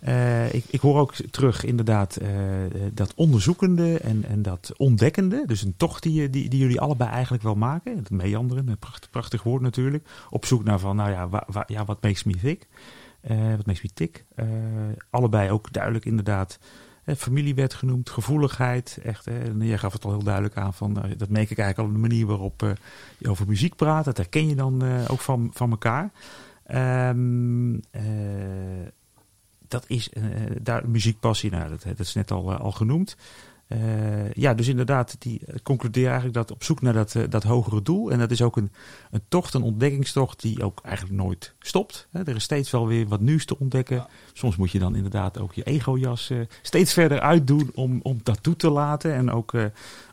[0.01, 5.43] Eh, ik, ik hoor ook terug inderdaad eh, eh, dat onderzoekende en, en dat ontdekkende.
[5.47, 7.97] Dus een tocht die, die, die jullie allebei eigenlijk wel maken.
[7.97, 10.09] Het meanderen, een prachtig, prachtig woord natuurlijk.
[10.31, 11.29] Op zoek naar van, nou ja,
[11.67, 12.67] ja wat makes me tick?
[13.21, 14.25] Eh, wat makes me tick?
[14.35, 14.47] Eh,
[15.11, 16.59] allebei ook duidelijk inderdaad.
[17.17, 18.99] Familie werd genoemd, gevoeligheid.
[19.03, 21.89] Echt, en jij gaf het al heel duidelijk aan van, eh, dat merk ik eigenlijk
[21.89, 22.71] al de manier waarop eh,
[23.19, 24.05] je over muziek praat.
[24.05, 26.11] Dat herken je dan eh, ook van, van elkaar.
[26.65, 28.03] Ehm, eh,
[29.69, 30.11] dat is
[30.61, 31.51] daar muziekpassie.
[31.51, 33.17] Nou, dat, dat is net al, al genoemd.
[33.71, 37.43] Eh, ja, dus inderdaad, die eh, concludeer eigenlijk dat op zoek naar dat, eh, dat
[37.43, 38.11] hogere doel.
[38.11, 38.73] En dat is ook een,
[39.11, 42.09] een tocht, een ontdekkingstocht die ook eigenlijk nooit stopt.
[42.11, 43.97] Hè, er is steeds wel weer wat nieuws te ontdekken.
[43.97, 44.09] Ja.
[44.33, 48.43] Soms moet je dan inderdaad ook je egojas eh, steeds verder uitdoen om, om dat
[48.43, 49.15] toe te laten.
[49.15, 49.53] En ook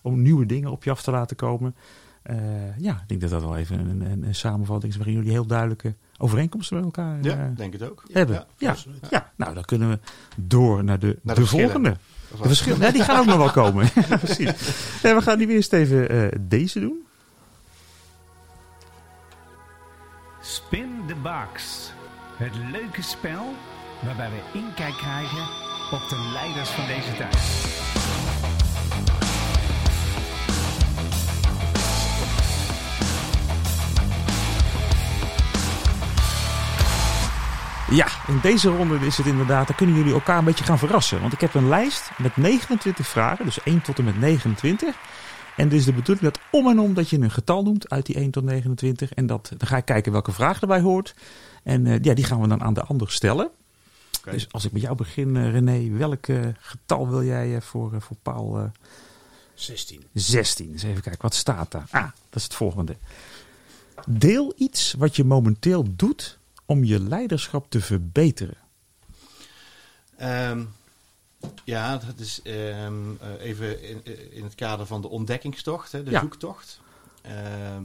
[0.02, 1.76] om nieuwe dingen op je af te laten komen.
[2.78, 5.46] Ja, ik denk dat dat wel even een, een, een samenvatting is waarin jullie heel
[5.46, 8.04] duidelijke overeenkomsten met elkaar Ja, denk het ook.
[8.12, 8.46] hebben.
[8.58, 8.76] Ja,
[9.10, 10.00] Ja, nou dan kunnen we
[10.36, 11.98] door naar de, Naar de, de volgende.
[12.32, 13.90] De verschillen, nee, die gaan ook nog wel komen.
[14.10, 14.52] Ja, Precies.
[15.02, 17.06] We gaan nu eerst even eh, deze doen.
[20.42, 21.92] Spin the Box.
[22.38, 23.54] Het leuke spel
[24.00, 25.44] waarbij we inkijk krijgen
[25.92, 27.97] op de leiders van deze tijd.
[37.92, 41.22] Ja, in deze ronde is het inderdaad, dan kunnen jullie elkaar een beetje gaan verrassen.
[41.22, 44.96] Want ik heb een lijst met 29 vragen, dus 1 tot en met 29.
[45.56, 48.06] En het is de bedoeling dat om en om dat je een getal noemt uit
[48.06, 49.14] die 1 tot 29.
[49.14, 51.16] En dat, dan ga ik kijken welke vraag erbij hoort.
[51.64, 53.50] En eh, ja, die gaan we dan aan de ander stellen.
[54.32, 56.26] Dus als ik met jou begin, eh, René, welk
[56.60, 58.58] getal wil jij eh, voor, voor Paul?
[58.60, 58.64] eh,
[59.54, 60.04] 16.
[60.14, 60.72] 16.
[60.72, 61.88] Eens even kijken, wat staat daar?
[61.92, 62.96] Ah, dat is het volgende.
[64.08, 66.37] Deel iets wat je momenteel doet
[66.68, 68.58] om je leiderschap te verbeteren.
[70.18, 70.64] Ehm,
[71.64, 76.12] ja, dat is ehm, eh, even in, in het kader van de ontdekkingstocht, hè, de
[76.12, 76.20] Ja.
[76.20, 76.80] zoektocht.
[77.22, 77.84] Ehm,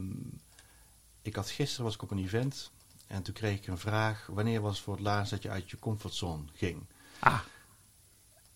[1.22, 2.70] ik had gisteren was ik op een event
[3.06, 5.70] en toen kreeg ik een vraag: wanneer was het voor het laatst dat je uit
[5.70, 6.82] je comfortzone ging?
[7.18, 7.38] Ah,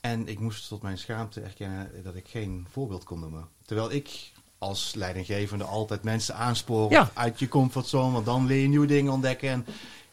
[0.01, 3.49] En ik moest tot mijn schaamte erkennen dat ik geen voorbeeld kon noemen.
[3.65, 7.11] Terwijl ik als leidinggevende altijd mensen aansporen Ja.
[7.15, 9.49] uit je comfortzone, want dan leer je nieuwe dingen ontdekken.
[9.51, 9.67] En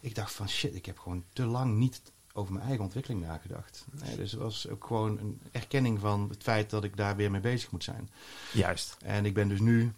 [0.04, 2.02] ik dacht van shit, ik heb gewoon te lang niet
[2.34, 3.86] over mijn eigen ontwikkeling nagedacht.
[3.92, 7.32] Nee, dus het was ook gewoon een erkenning van het feit dat ik daar weer
[7.32, 8.10] mee bezig moet zijn.
[8.54, 8.98] juist.
[9.02, 9.94] En ik ben dus nu,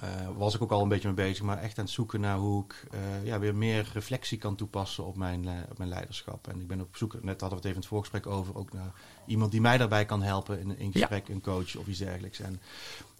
[0.00, 2.36] eh, was ik ook al een beetje mee bezig, maar echt aan het zoeken naar
[2.36, 6.48] hoe ik eh, ja, weer meer reflectie kan toepassen op mijn, le- op mijn leiderschap.
[6.48, 8.72] En ik ben op zoek, net hadden we het even in het voorgesprek over, ook
[8.72, 8.92] naar
[9.26, 12.40] iemand die mij daarbij kan helpen in, in gesprek, een coach of iets dergelijks.
[12.40, 12.60] En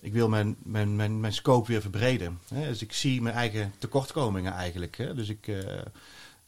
[0.01, 2.39] ik wil mijn, mijn, mijn, mijn scope weer verbreden.
[2.55, 2.67] Hè?
[2.67, 4.97] Dus ik zie mijn eigen tekortkomingen eigenlijk.
[4.97, 5.15] Hè?
[5.15, 5.81] Dus ik, eh,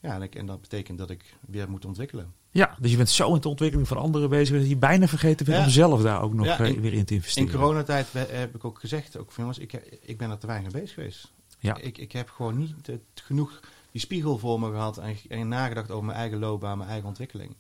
[0.03, 2.33] ja, en, ik, en dat betekent dat ik weer moet ontwikkelen.
[2.51, 5.47] Ja, dus je bent zo in de ontwikkeling van anderen bezig dat je bijna vergeten
[5.47, 5.65] bent Ja.
[5.65, 7.51] om zelf daar ook nog Ja, eh, in- weer in te In investeren.
[7.51, 10.73] coronatijd we- heb ik ook gezegd, ook van jongens, ik, ik ben er te weinig
[10.73, 11.33] bezig geweest.
[11.59, 11.77] Ja.
[11.77, 13.61] Ik, ik heb gewoon niet het, genoeg
[13.93, 17.55] die spiegel voor me gehad en, en nagedacht over mijn eigen loopbaan, mijn eigen ontwikkeling.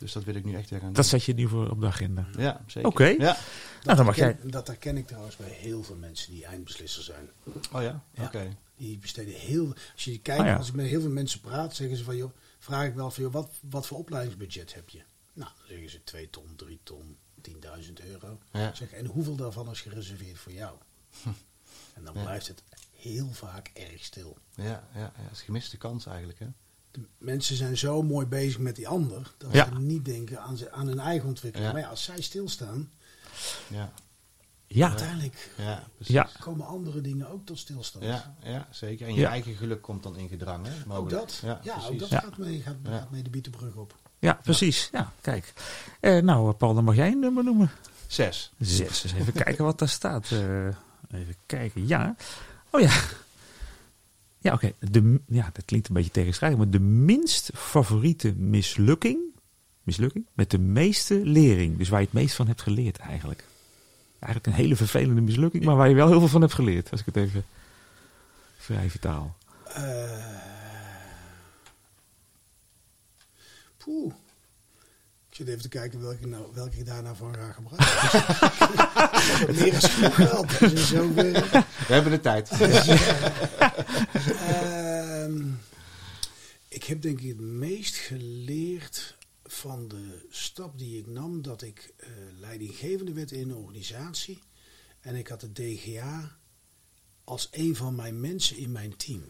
[0.00, 1.86] Dus dat wil ik nu echt weer gaan Dat zet je nu voor op de
[1.86, 2.26] agenda.
[2.38, 2.88] Ja, zeker.
[2.88, 3.04] Oké.
[3.04, 3.36] Ja.
[3.82, 4.36] Nou, dan mag jij.
[4.44, 7.28] dat herken ik trouwens bij heel veel mensen die eindbeslisser zijn.
[7.72, 8.02] Oh ja?
[8.14, 8.24] Ja.
[8.24, 8.56] Oké.
[8.76, 9.74] Die besteden heel.
[9.94, 10.56] Als je kijkt, Ah, ja.
[10.56, 13.22] als ik met heel veel mensen praat, zeggen ze van joh, vraag ik wel van
[13.22, 15.02] joh, wat, wat voor opleidingsbudget heb je?
[15.32, 17.16] Nou, dan zeggen ze 2 ton, 3 ton,
[17.50, 18.38] 10.000 euro.
[18.52, 18.74] Ja.
[18.74, 20.76] Zeg, en hoeveel daarvan is gereserveerd voor jou?
[21.94, 22.22] En dan Ja.
[22.22, 22.62] blijft het
[22.96, 24.36] heel vaak erg stil.
[24.54, 26.38] Ja, ja, ja, het is gemiste kans eigenlijk.
[26.38, 26.46] Hè?
[26.90, 29.64] De mensen zijn zo mooi bezig met die ander dat Ja.
[29.64, 31.68] ze niet denken aan, ze, aan hun eigen ontwikkeling.
[31.68, 31.74] Ja.
[31.74, 32.90] Maar ja, als zij stilstaan,
[33.68, 33.92] Ja,
[34.66, 35.50] Ja, uiteindelijk
[35.98, 38.04] ja, komen andere dingen ook tot stilstand.
[38.04, 39.06] Ja, ja, zeker.
[39.06, 40.66] En je eigen geluk komt dan in gedrang.
[40.66, 40.94] Hè?
[40.96, 41.40] Ook dat.
[41.42, 42.20] Ja, ook dat Ja.
[42.20, 42.98] gaat, mee, gaat, Ja.
[42.98, 43.94] gaat mee de bietenbrug op.
[44.18, 44.88] ja, precies.
[44.92, 45.52] Ja, kijk.
[46.00, 47.70] Eh, nou, Paul, dan mag jij een nummer noemen.
[48.06, 48.52] Zes.
[48.58, 49.00] Zes.
[49.00, 50.30] Dus even kijken wat daar staat.
[50.30, 50.66] Eh,
[51.10, 51.86] even kijken.
[51.86, 52.16] Ja.
[52.70, 53.00] Oh ja.
[54.40, 54.72] Ja, oké.
[55.26, 56.58] Ja, dat klinkt een beetje tegenstrijdig.
[56.58, 59.18] Maar de minst favoriete mislukking.
[59.82, 60.26] Mislukking?
[60.32, 61.78] Met de meeste lering.
[61.78, 63.44] Dus waar je het meest van hebt geleerd eigenlijk.
[64.18, 65.64] Eigenlijk een hele vervelende mislukking.
[65.64, 66.90] Maar waar je wel heel veel van hebt geleerd.
[66.90, 67.44] Als ik het even
[68.56, 69.36] vrij vertaal.
[73.76, 74.12] Poeh.
[75.28, 78.78] Ik zit even te kijken welke, nou, welke ik daar nou van ga gebruiken.
[79.60, 79.80] Is.
[80.58, 80.90] Dus.
[80.90, 81.54] We
[81.86, 82.50] hebben de tijd.
[84.48, 85.42] Ehm,
[86.68, 91.92] ik heb denk ik het meest geleerd van de stap die ik nam dat ik
[91.96, 94.42] eh, leidinggevende werd in een organisatie.
[95.00, 96.36] En ik had de DGA
[97.24, 99.22] als een van mijn mensen in mijn team.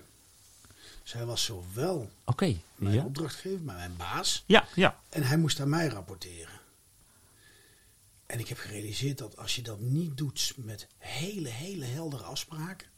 [1.03, 3.05] Zij was zowel Oké, mijn ja.
[3.05, 4.45] opdrachtgever, maar mijn baas.
[4.47, 5.01] Ja, ja.
[5.09, 6.60] En hij moest aan mij rapporteren.
[8.31, 12.89] En ik heb gerealiseerd dat als je dat niet doet met hele, hele heldere afspraken,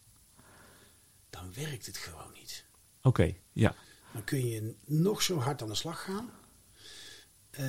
[1.31, 2.65] dan werkt het gewoon niet.
[3.03, 3.75] Oké, ja.
[4.13, 6.31] Dan kun je nog zo hard aan de slag gaan,
[7.51, 7.65] eh,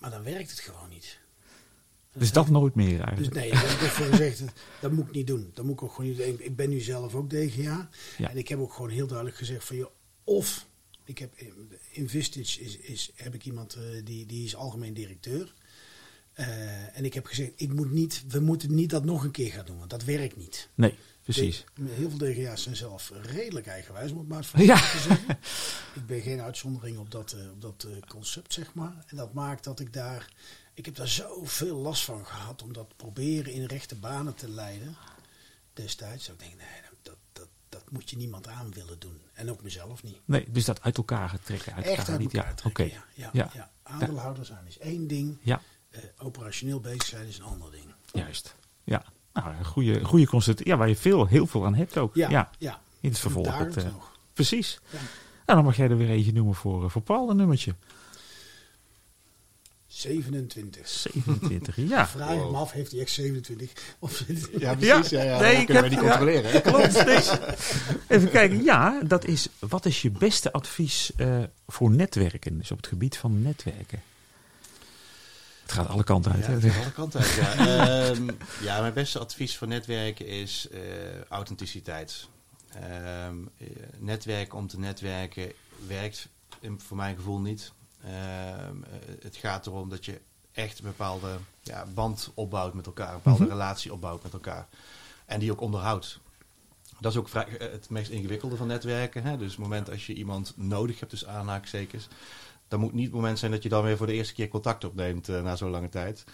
[0.00, 1.18] maar dan werkt het gewoon niet.
[2.12, 3.34] Dus dat nooit meer Dus eigenlijk.
[3.34, 5.50] nee, daar heb ik voor gezegd, dat- dat moet ik niet doen.
[5.54, 6.40] Dat moet ik ook gewoon niet doen.
[6.40, 7.88] Ik- ben nu zelf ook DGA.
[8.18, 8.30] Ja.
[8.30, 9.90] En ik heb ook gewoon heel duidelijk gezegd van, joh,
[10.24, 10.66] of
[11.04, 11.40] ik heb
[11.90, 15.54] in Vistage is, is, heb ik iemand eh, die, die is algemeen directeur.
[16.36, 19.52] Eh, en ik heb gezegd, ik moet niet, we moeten niet dat nog een keer
[19.52, 20.68] gaan doen, want dat werkt niet.
[20.74, 21.64] Nee, precies.
[21.74, 24.76] De- heel veel DGA's zijn zelf redelijk eigenwijs, om het maar eens Ja.
[24.76, 25.38] zeggen.
[25.94, 29.04] Ik ben geen uitzondering op dat, eh, op dat eh, concept, zeg maar.
[29.06, 30.32] En dat maakt dat ik daar...
[30.74, 34.96] Ik heb daar zoveel last van gehad om dat proberen in rechte banen te leiden.
[35.72, 36.26] Destijds.
[36.26, 39.20] Dat ik denk, nee, dat, dat, dat moet je niemand aan willen doen.
[39.34, 40.18] En ook mezelf niet.
[40.24, 41.74] Nee, dus dat uit elkaar trekken.
[41.74, 42.34] Uit Echt elkaar uit niet.
[42.34, 42.54] elkaar ja.
[42.56, 42.94] trekken, Oké.
[43.14, 43.30] ja.
[43.32, 43.70] Ja, Ja.
[43.82, 45.36] Aandeelhouder zijn is één ding.
[45.42, 45.60] Ja,
[46.18, 47.84] operationeel bezig zijn is een ander ding.
[48.12, 48.54] juist.
[48.84, 50.64] Ja, nou, een goede, goede concept.
[50.64, 52.14] Ja, waar je veel, heel veel aan hebt ook.
[52.14, 52.80] Ja, Ja, ja.
[53.00, 53.58] in het vervolg.
[53.58, 54.12] Het, eh, nog.
[54.32, 54.78] precies.
[54.90, 54.98] Ja.
[55.46, 57.74] Nou, dan mag jij er weer eentje noemen voor, eh, voor Paul, een nummertje.
[59.86, 60.88] 27.
[60.88, 62.06] 27, ja.
[62.08, 63.72] Vraag me af, heeft hij echt 27?
[63.98, 65.10] Of Ja, Ja, precies.
[65.10, 66.10] Ja, ja, nee, dat ik kunnen heb- we niet ja.
[66.18, 66.62] controleren.
[66.62, 67.04] Klopt.
[67.06, 67.32] dus.
[68.08, 68.64] Even kijken.
[68.64, 69.48] Ja, dat is.
[69.58, 72.58] Wat is je beste advies eh, voor netwerken?
[72.58, 74.02] Dus op het gebied van netwerken.
[75.66, 76.44] Het gaat alle kanten uit.
[76.44, 76.58] Ja, hè?
[76.58, 77.34] het gaat alle kanten uit.
[77.34, 77.54] Ja.
[78.10, 80.80] Ehm, ja, mijn beste advies voor netwerken is eh,
[81.28, 82.26] authenticiteit.
[82.72, 83.28] Eh,
[83.98, 85.52] netwerken om te netwerken
[85.86, 86.28] werkt
[86.60, 87.72] in, voor mijn gevoel niet.
[88.04, 90.20] Ehm, eh, het gaat erom dat je
[90.52, 93.52] echt een bepaalde ja, band opbouwt met elkaar, een bepaalde Mhm.
[93.52, 94.66] relatie opbouwt met elkaar.
[95.24, 96.18] En die ook onderhoudt.
[97.00, 99.22] Dat is ook vrij, het meest ingewikkelde van netwerken.
[99.22, 99.36] Hè?
[99.36, 102.08] Dus het moment als je iemand nodig hebt, dus aanhaakstekens.
[102.68, 104.84] Dan moet niet het moment zijn dat je dan weer voor de eerste keer contact
[104.84, 106.24] opneemt eh, na zo'n lange tijd.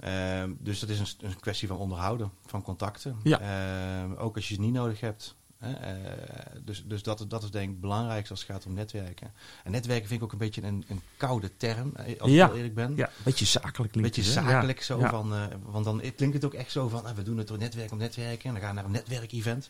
[0.00, 3.16] Ehm, dus dat is een, een kwestie van onderhouden, van contacten.
[3.22, 3.40] Ja.
[3.40, 5.36] Ehm, ook als je ze niet nodig hebt.
[5.58, 5.70] Eh,
[6.64, 9.32] dus dus dat, dat is denk ik het belangrijkste als het gaat om netwerken.
[9.64, 12.42] En netwerken vind ik ook een beetje een, een koude term, eh, als Ja.
[12.44, 12.96] ik heel eerlijk ben.
[12.96, 15.10] Ja, een beetje zakelijk Een beetje het, zakelijk zo Ja.
[15.10, 17.92] van, want dan klinkt het ook echt zo van, ah, we doen het door netwerk
[17.92, 19.68] om netwerken en dan gaan we naar een netwerkevent.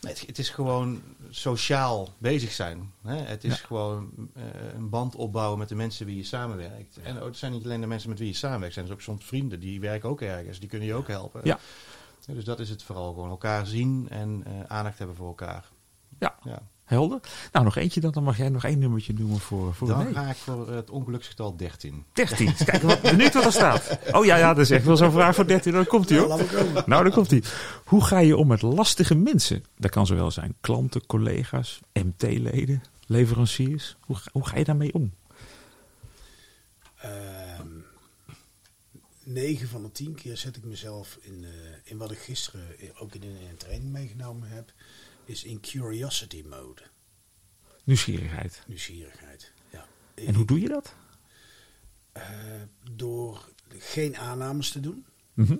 [0.00, 2.92] Het, het is gewoon sociaal bezig zijn.
[3.02, 3.16] Hè?
[3.16, 3.66] Het is Ja.
[3.66, 4.42] gewoon eh,
[4.74, 6.98] een band opbouwen met de mensen wie je samenwerkt.
[7.02, 9.24] En het zijn niet alleen de mensen met wie je samenwerkt, zijn dus ook soms
[9.24, 11.40] vrienden, die werken ook ergens, die kunnen je ook helpen.
[11.44, 11.58] Ja.
[12.26, 15.64] Ja, dus dat is het vooral, gewoon elkaar zien en eh, aandacht hebben voor elkaar.
[16.18, 16.38] Ja.
[16.44, 16.62] Ja.
[16.90, 17.20] Helder.
[17.52, 18.10] Nou, nog eentje dan.
[18.12, 21.56] Dan mag jij nog één nummertje noemen voor, voor Dan ga ik voor het ongeluksgetal
[21.56, 22.04] 13.
[22.12, 22.54] 13.
[22.64, 23.98] Kijk, wat benieuwd wat er staat.
[24.12, 25.72] Oh ja, ja, dat is echt wel zo'n vraag voor 13.
[25.72, 26.28] Dan komt hij hoor.
[26.86, 27.42] Nou, daar komt hij.
[27.84, 29.64] Hoe ga je om met lastige mensen?
[29.76, 33.96] Dat kan zowel zijn klanten, collega's, MT-leden, leveranciers.
[34.00, 35.12] Hoe, ga- hoe ga je daarmee om?
[37.02, 37.68] Ehm
[39.24, 41.50] 9 van de 10 keer zet ik mezelf in, eh,
[41.84, 42.62] in wat ik gisteren
[42.98, 44.72] ook in een training meegenomen heb,
[45.30, 46.82] is in curiosity mode.
[47.84, 48.62] Nieuwsgierigheid.
[48.66, 49.52] Nieuwsgierigheid.
[49.72, 49.86] Ja.
[50.14, 50.94] En hoe doe je dat?
[52.12, 52.22] Eh,
[52.90, 55.06] door geen aannames te doen.
[55.34, 55.56] Mhm.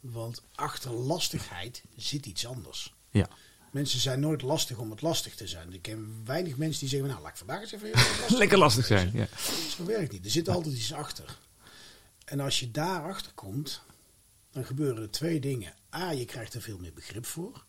[0.00, 2.94] Want achter lastigheid zit iets anders.
[3.10, 3.28] Ja.
[3.70, 5.72] Mensen zijn nooit lastig om het lastig te zijn.
[5.72, 8.86] Ik ken weinig mensen die zeggen, nou laat ik vandaag eens even lastig Lekker lastig
[8.86, 9.10] zijn.
[9.12, 9.28] Ja.
[9.76, 10.24] Zo werkt niet.
[10.24, 11.38] Er zit altijd iets achter.
[12.24, 13.82] En als je daarachter komt,
[14.50, 15.74] dan gebeuren er twee dingen.
[15.94, 17.64] A, je krijgt er veel meer begrip voor.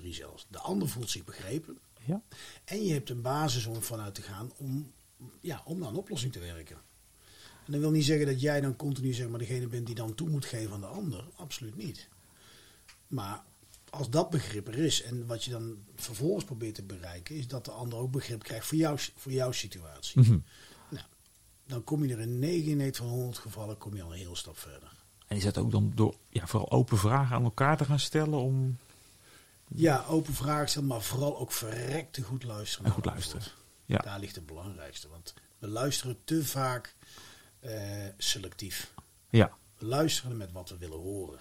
[0.00, 0.46] Drie zelfs.
[0.48, 1.78] De ander voelt zich begrepen.
[2.04, 2.22] Ja.
[2.64, 4.92] En je hebt een basis om vanuit te gaan om,
[5.40, 6.76] ja, om naar een oplossing te werken.
[7.64, 10.14] En dat wil niet zeggen dat jij dan continu zeg maar, degene bent die dan
[10.14, 11.24] toe moet geven aan de ander.
[11.36, 12.08] Absoluut niet.
[13.06, 13.42] Maar
[13.90, 17.64] als dat begrip er is en wat je dan vervolgens probeert te bereiken, is dat
[17.64, 20.20] de ander ook begrip krijgt voor, jou, voor jouw situatie.
[20.20, 20.38] Mhm.
[20.88, 21.06] Nou,
[21.66, 24.58] dan kom je er in 99 van 100 gevallen kom je al een heel stap
[24.58, 24.92] verder.
[25.26, 28.38] En is dat ook dan door ja, vooral open vragen aan elkaar te gaan stellen
[28.38, 28.76] om...
[29.68, 32.86] Ja, open vragen stellen, maar vooral ook verrekte goed luisteren.
[32.86, 33.42] En goed luisteren.
[33.84, 33.98] Ja.
[33.98, 35.08] Daar ligt het belangrijkste.
[35.08, 36.94] Want we luisteren te vaak
[37.60, 38.92] eh, selectief.
[39.30, 39.56] Ja.
[39.78, 41.40] We luisteren met wat we willen horen.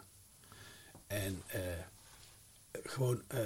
[1.07, 1.61] En eh,
[2.83, 3.39] gewoon eh,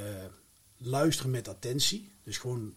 [0.78, 2.12] luisteren met attentie.
[2.24, 2.74] Dus gewoon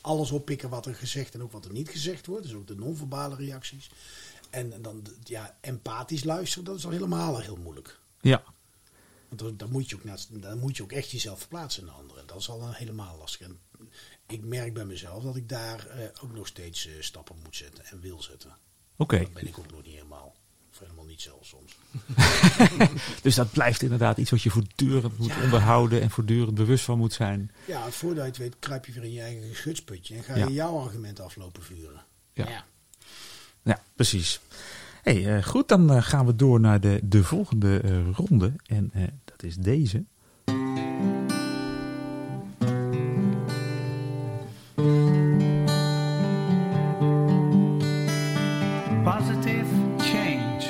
[0.00, 2.42] alles oppikken wat er gezegd en ook wat er niet gezegd wordt.
[2.42, 3.90] Dus ook de non-verbale reacties.
[4.50, 7.98] En dan ja, empathisch luisteren, dat is al helemaal heel moeilijk.
[8.20, 8.42] Ja.
[9.36, 11.92] Want dan, moet je ook naast, dan moet je ook echt jezelf verplaatsen in de
[11.94, 12.26] anderen.
[12.26, 13.46] Dat is al een helemaal lastig.
[13.46, 13.58] En
[14.26, 17.84] ik merk bij mezelf dat ik daar eh, ook nog steeds eh, stappen moet zetten
[17.84, 18.56] en wil zetten.
[18.96, 19.18] Oké.
[19.18, 20.34] Dat ben ik ook nog niet helemaal.
[20.72, 21.76] Of helemaal niet zelfs soms.
[23.22, 25.42] Dus dat blijft inderdaad iets wat je voortdurend moet Ja.
[25.42, 27.50] onderhouden en voortdurend bewust van moet zijn.
[27.66, 30.46] Ja, voordat je het weet kruip je weer in je eigen geschutsputje en ga Ja.
[30.46, 32.04] je jouw argument aflopen vuren.
[32.32, 32.48] Ja.
[32.48, 32.64] ja.
[33.62, 34.40] Ja, precies.
[35.02, 38.52] Hey, eh, goed, dan gaan we door naar de, de volgende eh, ronde.
[38.66, 38.90] En
[39.42, 40.04] is deze.
[49.04, 49.66] Positive
[49.98, 50.60] change.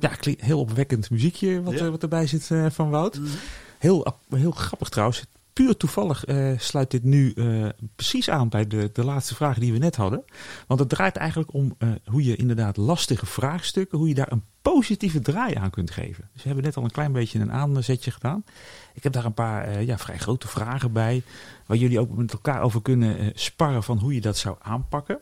[0.00, 1.84] Ja, klinkt heel opwekkend muziekje wat, Ja.
[1.84, 3.20] eh, wat erbij zit eh, van Wout.
[3.78, 5.24] Heel, ap- heel grappig trouwens.
[5.60, 9.72] Puur toevallig eh, sluit dit nu eh, precies aan bij de, de laatste vraag die
[9.72, 10.24] we net hadden.
[10.66, 14.44] Want het draait eigenlijk om eh, hoe je inderdaad lastige vraagstukken, hoe je daar een
[14.62, 16.28] positieve draai aan kunt geven.
[16.32, 18.44] Dus we hebben net al een klein beetje een aanzetje gedaan.
[18.94, 21.22] Ik heb daar een paar ja, vrij grote vragen bij,
[21.66, 25.20] waar jullie ook met elkaar over kunnen sparren van hoe je dat zou aanpakken.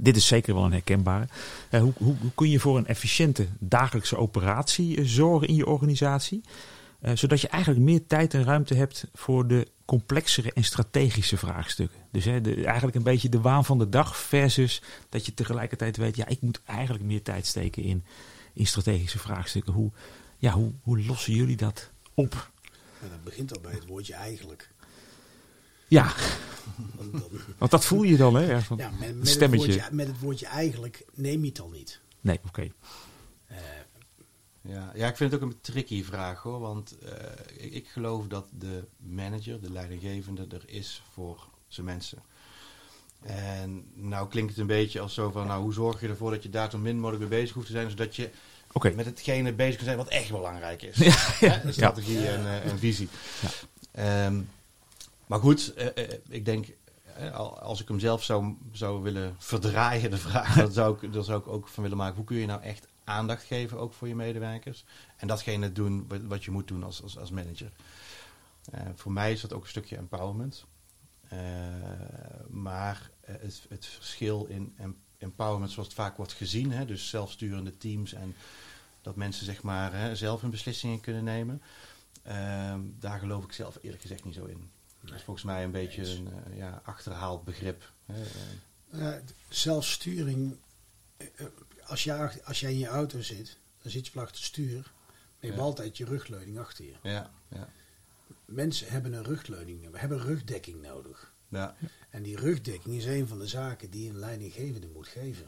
[0.00, 1.26] Dit is zeker wel een herkenbare.
[1.70, 6.42] Eh, hoe, hoe, kun je voor een efficiënte dagelijkse operatie zorgen in je organisatie?
[7.00, 11.98] Eh, zodat je eigenlijk meer tijd en ruimte hebt voor de complexere en strategische vraagstukken.
[12.12, 15.96] Dus hè, de, eigenlijk een beetje de waan van de dag versus dat je tegelijkertijd
[15.96, 18.04] weet, ja, ik moet eigenlijk meer tijd steken in,
[18.52, 19.72] in strategische vraagstukken.
[19.72, 19.90] Hoe,
[20.38, 22.50] ja, hoe, hoe lossen jullie dat op?
[23.02, 24.70] En dat begint al bij het woordje eigenlijk.
[25.88, 26.12] Ja,
[26.96, 27.22] Want dan-
[27.58, 28.42] want dat voel je dan, hè?
[28.46, 29.66] ja, met, het met, het stemmetje.
[29.66, 32.00] woordje, met het woordje eigenlijk neem je het al niet.
[32.20, 32.70] Nee, oké.
[34.68, 36.60] Ja, ja, ik vind het ook een tricky vraag hoor.
[36.60, 42.18] Want eh, ik, ik geloof dat de manager, de leidinggevende, er is voor zijn mensen.
[43.22, 46.42] En nou klinkt het een beetje als zo van, nou hoe zorg je ervoor dat
[46.42, 48.30] je daar zo min mogelijk mee bezig hoeft te zijn, zodat je
[48.96, 50.96] met hetgene bezig kunt zijn wat echt belangrijk is.
[51.06, 53.08] Ja, ja, Hè, de strategie en, eh, en visie.
[53.42, 53.48] Ja.
[54.26, 54.40] Ehm,
[55.26, 56.66] maar goed, eh, ik denk,
[57.32, 61.24] al- als ik hem zelf zou, zou willen verdraaien, de vraag, dan zou, ik, dan
[61.24, 64.08] zou ik ook van willen maken, hoe kun je nou echt aandacht geven, ook voor
[64.08, 64.84] je medewerkers.
[65.16, 67.72] En datgene doen wat, je moet doen als, als, als manager.
[68.70, 70.64] Eh, voor mij is dat ook een stukje empowerment.
[71.28, 71.38] Eh,
[72.48, 77.76] maar het, het verschil in em- empowerment, zoals het vaak wordt gezien, hè, dus zelfsturende
[77.76, 78.34] teams en
[79.02, 81.62] dat mensen zeg maar hè, zelf hun beslissingen kunnen nemen.
[82.22, 84.70] Ehm, daar geloof ik zelf eerlijk gezegd niet zo in.
[85.00, 87.92] Dat is volgens mij een beetje een eh, ja, achterhaald begrip.
[88.06, 89.20] Hè.
[89.48, 90.56] Zelfsturing.
[91.88, 94.74] Als, ach- als jij in je auto zit, dan zit je achter het stuur.
[94.82, 94.92] Maar
[95.40, 96.92] je hebt altijd je rugleuning achter je.
[97.02, 97.68] ja, ja,
[98.44, 101.32] Mensen hebben een rugleuning nodig, hebben rugdekking nodig.
[101.48, 101.76] ja.
[102.10, 105.46] En die rugdekking is een van de zaken die een leidinggevende moet geven.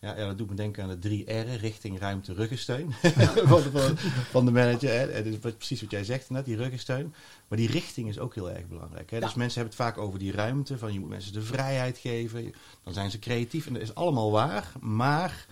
[0.00, 2.92] Ja, ja, dat doet me denken aan de drie R'en, richting, ruimte, ruggensteun.
[3.52, 3.92] van, de,
[4.30, 4.88] van, de manager.
[4.90, 5.06] Hè.
[5.10, 7.14] En dat is precies wat jij zegt net, die ruggensteun.
[7.48, 9.10] Maar die richting is ook heel erg belangrijk.
[9.10, 9.20] Hè.
[9.20, 12.54] Dus mensen hebben het vaak over die ruimte, van je moet mensen de vrijheid geven.
[12.82, 14.72] Dan zijn ze creatief en dat is allemaal waar.
[14.80, 15.46] Maar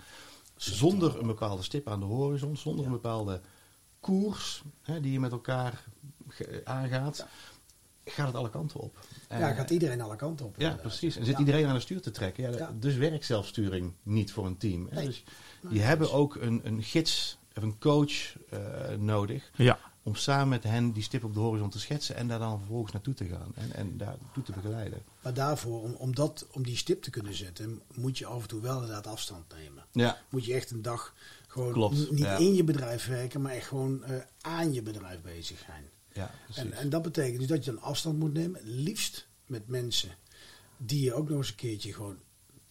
[0.71, 3.41] zonder een bepaalde stip aan de horizon, zonder een bepaalde
[3.99, 5.83] koers hè, die je met elkaar
[6.63, 7.25] aangaat,
[8.05, 8.97] gaat het alle kanten op.
[9.29, 10.51] ja, Eh, gaat iedereen alle kanten op.
[10.55, 10.81] ja, inderdaad.
[10.87, 11.15] precies.
[11.15, 11.39] En zit Ja.
[11.39, 12.43] iedereen aan het stuur te trekken.
[12.51, 12.71] Ja, Ja.
[12.79, 14.87] Dus werkt zelfsturing niet voor een team.
[14.89, 14.95] hè.
[14.95, 15.05] Nee.
[15.05, 15.23] Dus
[15.61, 16.23] Nee, die hebben precies.
[16.23, 18.59] ook een, een gids of een coach eh,
[18.97, 22.39] nodig Ja, om samen met hen die stip op de horizon te schetsen en daar
[22.39, 25.03] dan vervolgens naartoe te gaan en, en daar naartoe te begeleiden.
[25.21, 28.47] Maar daarvoor, om, om, dat, om die stip te kunnen zetten, moet je af en
[28.47, 29.85] toe wel inderdaad afstand nemen.
[29.91, 31.13] Ja, Moet je echt een dag
[31.47, 32.37] gewoon Klopt, niet ja.
[32.37, 35.89] in je bedrijf werken, maar echt gewoon eh, aan je bedrijf bezig zijn.
[36.13, 36.31] ja.
[36.53, 40.09] En, en dat betekent dus dat je dan afstand moet nemen, liefst met mensen
[40.77, 42.17] die je ook nog eens een keertje gewoon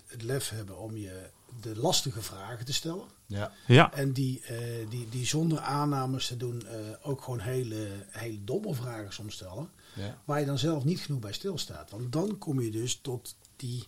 [0.06, 1.30] het lef hebben om je
[1.60, 3.04] de lastige vragen te stellen.
[3.32, 3.92] Ja, ja.
[3.92, 8.74] En die, eh, die, die zonder aannames te doen eh, ook gewoon hele, hele domme
[8.74, 9.70] vragen soms stellen.
[9.94, 11.90] ja, Waar je dan zelf niet genoeg bij stilstaat.
[11.90, 13.84] Want dan kom je dus tot die,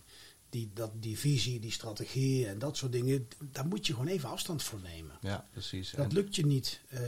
[0.49, 3.27] die, dat, die visie, die strategie en dat soort dingen.
[3.51, 5.17] Daar moet je gewoon even afstand voor nemen.
[5.21, 5.91] ja, precies.
[5.91, 6.99] Dat En- lukt je niet eh,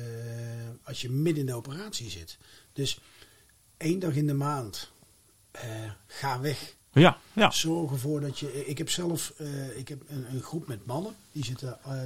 [0.83, 2.37] als je midden in de operatie zit.
[2.73, 2.99] Dus
[3.77, 4.91] één dag in de maand,
[6.07, 6.75] ga weg.
[6.91, 7.51] Ja, ja.
[7.51, 8.65] Zorg ervoor dat je...
[8.65, 11.15] Ik heb zelf eh, ik heb een, een groep met mannen.
[11.31, 11.77] Die zitten...
[11.83, 12.01] eh,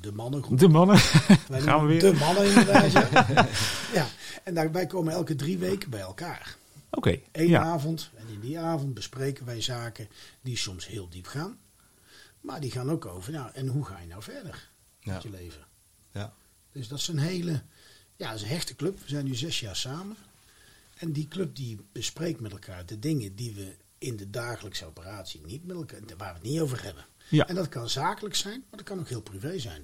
[0.00, 0.58] de, mannengroep.
[0.58, 0.96] De mannen.
[1.48, 2.00] Wij Gaan we weer.
[2.00, 2.92] De mannen inderdaad.
[2.92, 3.48] ja.
[3.94, 4.06] ja.
[4.44, 6.56] En daar, wij komen elke drie weken bij elkaar.
[6.90, 7.20] Oké.
[7.32, 7.62] Eén Ja.
[7.62, 8.10] avond.
[8.16, 10.08] En in die avond bespreken wij zaken
[10.40, 11.58] die soms heel diep gaan.
[12.40, 14.68] Maar die gaan ook over, nou, en hoe ga je nou verder
[15.00, 15.12] Ja.
[15.12, 15.66] met je leven?
[16.12, 16.32] ja,
[16.72, 17.62] Dus dat is een hele,
[18.16, 18.98] ja, dat is een hechte club.
[19.00, 20.16] We zijn nu zes jaar samen.
[20.98, 25.40] En die club die bespreekt met elkaar de dingen die we in de dagelijkse operatie
[25.46, 27.04] niet met elkaar, waar we het niet over hebben.
[27.28, 27.46] Ja.
[27.46, 29.82] En dat kan zakelijk zijn, maar dat kan ook heel privé zijn.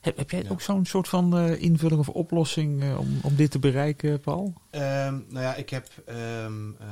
[0.00, 0.48] Heb, heb jij Ja.
[0.50, 4.52] ook zo'n soort van eh, invulling of oplossing eh, om, om dit te bereiken, Paul?
[4.70, 6.86] Ehm, nou ja, ik heb, ehm, eh,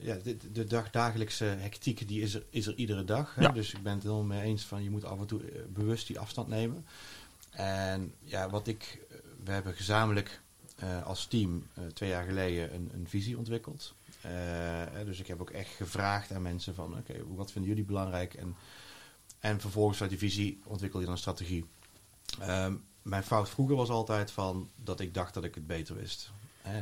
[0.00, 3.34] ja, de, de dag, dagelijkse hectiek die is, er, is er iedere dag.
[3.34, 3.42] Hè?
[3.42, 3.48] Ja.
[3.52, 6.18] Dus ik ben het helemaal mee eens van je moet af en toe bewust die
[6.18, 6.84] afstand nemen.
[7.50, 8.98] En ja, wat ik,
[9.44, 10.40] we hebben gezamenlijk
[10.76, 13.94] eh, als team eh, twee jaar geleden een, een visie ontwikkeld.
[14.24, 18.34] Eh, dus ik heb ook echt gevraagd aan mensen van oké, wat vinden jullie belangrijk?
[18.34, 18.56] En,
[19.40, 21.64] en vervolgens uit die visie ontwikkel je dan een strategie.
[22.40, 26.30] Ehm, mijn fout vroeger was altijd van dat ik dacht dat ik het beter wist.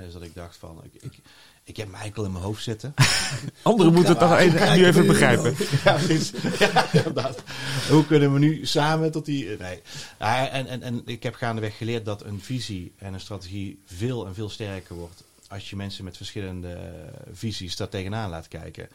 [0.00, 1.18] Dus dat ik dacht van, ik, ik,
[1.64, 2.94] ik heb eikel in mijn hoofd zitten.
[3.62, 5.54] Anderen moeten het toch even, nu even begrijpen.
[5.84, 6.30] ja, precies.
[6.58, 7.42] Ja, inderdaad.
[7.90, 9.56] Hoe kunnen we nu samen tot die...
[9.58, 9.82] Nee.
[10.18, 14.26] Ja, en, en, en ik heb gaandeweg geleerd dat een visie en een strategie veel
[14.26, 15.24] en veel sterker wordt...
[15.52, 18.88] als je mensen met verschillende eh, visies daar tegenaan laat kijken.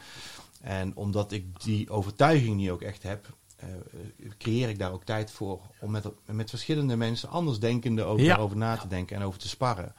[0.60, 3.26] En omdat ik die overtuiging niet ook echt heb...
[3.56, 3.68] eh,
[4.38, 8.26] creëer ik daar ook tijd voor om met, met verschillende mensen, anders denkende, ook Ja.
[8.28, 9.94] daarover na te denken en over te sparren.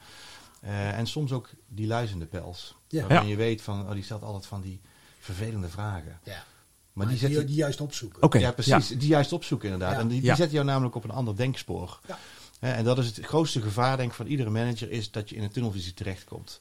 [0.60, 2.76] Eh, en soms ook die luizende pels.
[2.88, 3.00] Ja.
[3.00, 3.30] Waarvan Ja.
[3.30, 4.80] je weet van, oh, die stelt altijd van die
[5.18, 6.20] vervelende vragen.
[6.24, 6.44] Ja.
[6.92, 8.22] Maar die, zet die, je, die juist opzoeken.
[8.22, 8.88] Oké, ja, precies.
[8.88, 9.94] Die juist opzoeken inderdaad.
[9.96, 10.00] Ja.
[10.00, 10.34] En die, die Ja.
[10.34, 12.00] zetten jou namelijk op een ander denkspoor.
[12.08, 12.18] Ja.
[12.60, 15.42] En dat is het grootste gevaar denk ik van iedere manager, is dat je in
[15.42, 16.58] een tunnelvisie terechtkomt.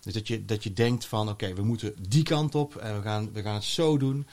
[0.00, 3.02] Dus dat je, dat je denkt van, oké, we moeten die kant op en we
[3.02, 4.26] gaan, we gaan het zo doen.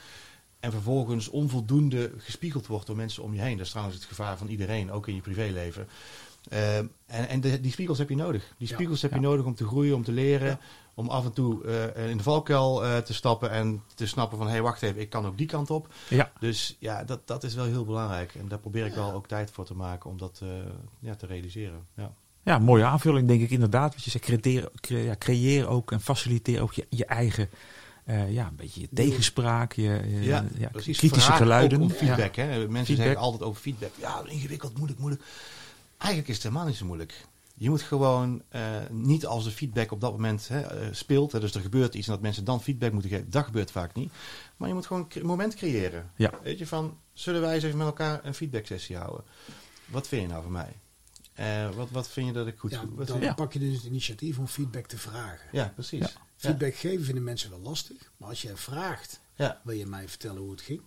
[0.60, 3.56] En vervolgens onvoldoende gespiegeld wordt door mensen om je heen.
[3.56, 5.88] Dat is trouwens het gevaar van iedereen, ook in je privéleven.
[6.48, 8.54] Eh, en en de, die spiegels heb je nodig.
[8.58, 8.74] Die Ja.
[8.74, 10.48] spiegels heb je nodig om te groeien, om te leren.
[10.48, 10.58] Ja.
[10.94, 11.64] Om af en toe
[11.94, 14.46] eh, in de valkuil eh, te stappen en te snappen van...
[14.46, 15.88] hé, hey, wacht even, ik kan ook die kant op.
[16.08, 18.34] Ja, Dus ja, dat, dat is wel heel belangrijk.
[18.34, 20.48] En daar probeer ik wel ook tijd voor te maken om dat eh,
[20.98, 21.86] ja, te realiseren.
[21.96, 22.12] Ja.
[22.42, 23.94] ja, mooie aanvulling denk ik inderdaad.
[23.94, 27.48] Wat je zegt, creëer, cre- ja, creëer ook en faciliteer ook je, je eigen...
[28.28, 31.78] ja, een beetje je tegenspraak, je, je- ja, kritische geluiden.
[31.78, 31.94] ook om Ja.
[31.96, 32.34] feedback.
[32.36, 32.46] Hè.
[32.46, 32.96] Mensen Feedback.
[32.96, 33.90] zeggen altijd over feedback.
[33.98, 35.22] Ja, ingewikkeld, moeilijk, moeilijk.
[35.98, 37.26] Eigenlijk is het helemaal niet zo moeilijk.
[37.60, 41.32] Je moet gewoon eh, niet als de feedback op dat moment hè, eh, speelt.
[41.32, 43.30] Hè, dus er gebeurt iets en dat mensen dan feedback moeten geven.
[43.30, 44.12] Dat gebeurt vaak niet.
[44.56, 46.10] Maar je moet gewoon een moment creëren.
[46.16, 46.32] Ja.
[46.42, 49.24] Weet je, van zullen wij eens even met elkaar een feedback sessie houden?
[49.84, 50.72] Wat vind je nou van mij?
[51.32, 52.94] Eh, wat, wat vind je dat ik goed Ja, doe?
[52.94, 55.48] Wat dan pak je dus het initiatief om feedback te vragen.
[55.52, 55.98] Ja, precies.
[56.00, 56.06] Ja.
[56.06, 56.20] Ja.
[56.36, 57.96] Feedback geven vinden mensen wel lastig.
[58.16, 59.60] Maar als jij vraagt, Ja.
[59.64, 60.80] wil je mij vertellen hoe het ging?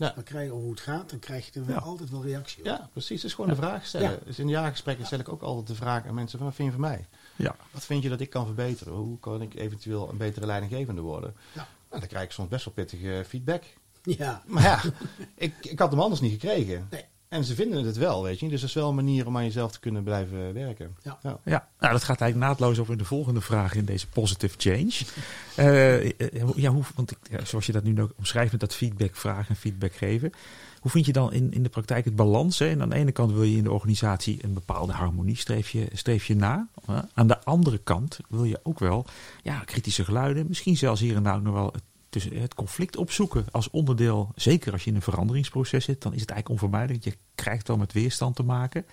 [0.00, 0.12] Ja.
[0.14, 1.82] Dan krijg je, hoe het gaat, dan krijg je er wel Ja.
[1.82, 2.64] altijd wel reactie op.
[2.66, 3.16] Ja, precies.
[3.22, 4.10] Het is gewoon een vraag stellen.
[4.10, 4.18] Ja.
[4.24, 6.78] Dus in jaargesprekken stel ik ook altijd de vraag aan mensen van, wat vind je
[6.78, 7.06] van mij?
[7.36, 7.56] Ja.
[7.70, 8.92] Wat vind je dat ik kan verbeteren?
[8.94, 11.34] Hoe kan ik eventueel een betere leidinggevende worden?
[11.52, 11.66] Ja.
[11.88, 13.62] Nou, dan krijg ik soms best wel pittige feedback.
[14.02, 14.42] Ja.
[14.46, 14.80] Maar ja,
[15.34, 16.86] ik, ik had hem anders niet gekregen.
[16.90, 17.04] Nee.
[17.30, 18.48] En ze vinden het wel, weet je.
[18.48, 20.96] Dus dat is wel een manier om aan jezelf te kunnen blijven werken.
[21.02, 21.18] Ja.
[21.22, 24.92] Ja, nou, dat gaat eigenlijk naadloos over in de volgende vraag in deze positive change.
[25.56, 26.10] Eh, eh,
[26.54, 29.48] ja, hoe, want ik, ja, zoals je dat nu ook omschrijft met dat feedback vragen
[29.48, 30.32] en feedback geven.
[30.80, 32.58] Hoe vind je dan in, in de praktijk het balans?
[32.58, 32.68] Hè?
[32.68, 35.88] En aan de ene kant wil je in de organisatie een bepaalde harmonie streef je,
[35.92, 36.68] streef je na.
[36.84, 37.00] hè?
[37.14, 39.06] Aan de andere kant wil je ook wel
[39.42, 41.74] ja, kritische geluiden, misschien zelfs hier en daar ook nog wel
[42.10, 44.32] tussen, het conflict opzoeken als onderdeel.
[44.34, 47.04] Zeker als je in een veranderingsproces zit, dan is het eigenlijk onvermijdelijk.
[47.04, 48.86] Je krijgt wel met weerstand te maken.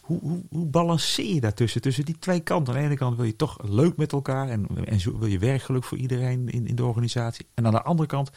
[0.00, 2.74] Hoe, hoe, hoe balanceer je daartussen, tussen die twee kanten?
[2.74, 5.84] Aan de ene kant wil je toch leuk met elkaar en, en wil je werkgeluk
[5.84, 7.46] voor iedereen in, in de organisatie.
[7.54, 8.30] En aan de andere kant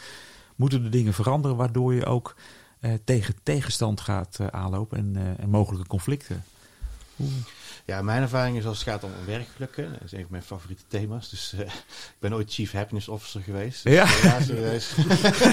[0.55, 2.35] moeten de dingen veranderen waardoor je ook
[2.79, 6.43] eh, tegen tegenstand gaat eh, aanlopen en, eh, en mogelijke conflicten.
[7.85, 9.91] Ja, mijn ervaring is als het gaat om werkgelukken.
[9.91, 11.29] Dat is een van mijn favoriete thema's.
[11.29, 13.83] Dus eh, ik ben ooit Chief Happiness Officer geweest.
[13.83, 14.05] Ja.
[14.41, 14.93] serieus.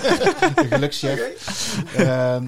[0.70, 1.76] gelukschef.
[1.96, 2.46] Ehm,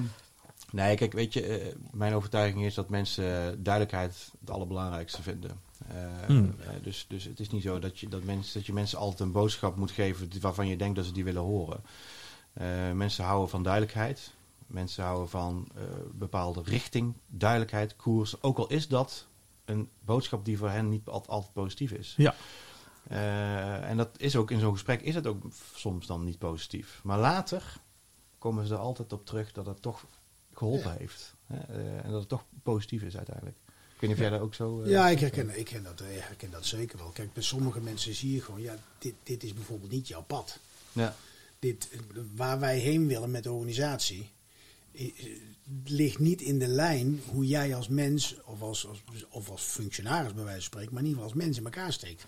[0.71, 5.51] nee, kijk, weet je, eh, mijn overtuiging is dat mensen duidelijkheid het allerbelangrijkste vinden.
[5.87, 5.95] Eh,
[6.25, 6.55] Hmm.
[6.59, 9.19] eh, dus, dus het is niet zo dat je, dat, mensen, dat je mensen altijd
[9.19, 11.81] een boodschap moet geven waarvan je denkt dat ze die willen horen.
[12.93, 14.31] Mensen houden van duidelijkheid.
[14.67, 18.41] Mensen houden van eh, bepaalde richting, duidelijkheid, koers.
[18.41, 19.25] Ook al is dat
[19.65, 22.13] een boodschap die voor hen niet al- altijd positief is.
[22.17, 22.35] Ja.
[23.07, 25.43] Eh, en dat is ook in zo'n gesprek is het ook
[25.75, 26.99] soms dan niet positief.
[27.03, 27.77] Maar later
[28.37, 30.05] komen ze er altijd op terug dat het toch
[30.53, 30.97] geholpen Ja.
[30.97, 31.33] heeft.
[31.45, 31.57] Hè?
[31.59, 33.57] Eh, en dat het toch positief is uiteindelijk.
[33.65, 34.87] Ik weet niet of jij daar ook zo...
[34.87, 37.09] Ja, ik herken, ik, herken dat, ik herken dat zeker wel.
[37.09, 40.59] Kijk, bij sommige mensen zie je gewoon, ja, dit, dit is bijvoorbeeld niet jouw pad.
[40.91, 41.15] Ja,
[41.59, 41.89] Dit,
[42.35, 44.29] waar wij heen willen met de organisatie,
[45.83, 50.33] ligt niet in de lijn hoe jij als mens, of als, als, of als functionaris
[50.33, 52.25] bij wijze van spreken, maar in ieder geval als mens in elkaar steekt.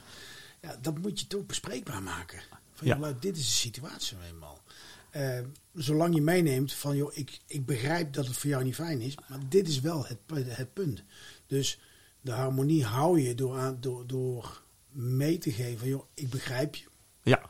[0.61, 2.41] Ja, dat moet je toch bespreekbaar maken.
[2.74, 2.97] Van, Ja.
[2.97, 4.61] joh, dit is de situatie nou eenmaal.
[5.09, 5.39] Eh,
[5.74, 9.16] zolang je meeneemt van, joh, ik, ik begrijp dat het voor jou niet fijn is,
[9.30, 11.03] maar dit is wel het, het punt.
[11.47, 11.80] Dus
[12.22, 14.61] de harmonie hou je door, aan, door, door
[14.91, 16.86] mee te geven, joh, ik begrijp je,
[17.24, 17.49] Ja,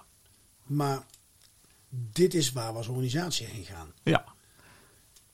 [0.63, 1.05] maar
[1.89, 3.93] dit is waar we als organisatie heen gaan.
[4.03, 4.34] ja,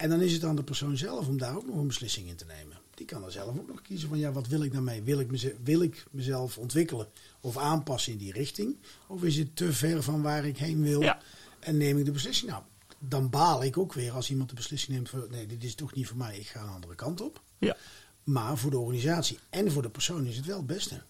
[0.02, 2.36] En dan is het aan de persoon zelf om daar ook nog een beslissing in
[2.36, 2.78] te nemen.
[2.96, 5.02] die kan er zelf ook nog kiezen van ja, wat wil ik daarmee?
[5.02, 7.08] Wil ik, meze- wil ik mezelf ontwikkelen
[7.42, 8.78] of aanpassen in die richting?
[9.08, 11.20] Of is het te ver van waar ik heen wil Ja.
[11.60, 12.52] en neem ik de beslissing?
[12.52, 12.64] Nou,
[13.00, 15.94] dan baal ik ook weer als iemand de beslissing neemt van nee, dit is toch
[15.96, 17.42] niet voor mij, ik ga een andere kant op.
[17.58, 17.76] Ja.
[18.24, 21.02] Maar voor de organisatie en voor de persoon is het wel het beste.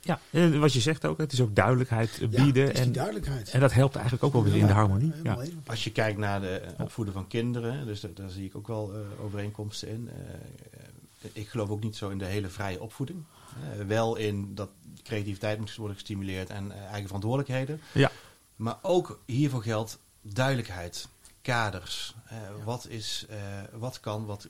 [0.00, 0.20] Ja.
[0.30, 0.40] ja.
[0.40, 2.62] En wat je zegt ook, het is ook duidelijkheid Ja, bieden.
[2.62, 3.50] het is die en, duidelijkheid.
[3.50, 5.12] en dat helpt eigenlijk ook wel weer in de harmonie.
[5.22, 5.38] Ja.
[5.66, 8.92] Als je kijkt naar de opvoeden van kinderen, dus daar, daar zie ik ook wel
[8.94, 10.10] eh, overeenkomsten in.
[10.10, 13.24] Eh, ik geloof ook niet zo in de hele vrije opvoeding.
[13.56, 14.70] Eh, wel in dat
[15.02, 17.80] creativiteit moet worden gestimuleerd en eigen verantwoordelijkheden.
[17.92, 18.10] Ja.
[18.56, 21.08] Maar ook hiervoor geldt duidelijkheid,
[21.42, 22.14] kaders.
[22.26, 23.38] Eh, wat, is, eh,
[23.72, 24.48] wat kan, wat,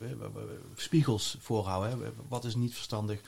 [0.77, 1.91] spiegels voorhouden.
[1.91, 2.11] Hè.
[2.29, 3.21] Wat is niet verstandig.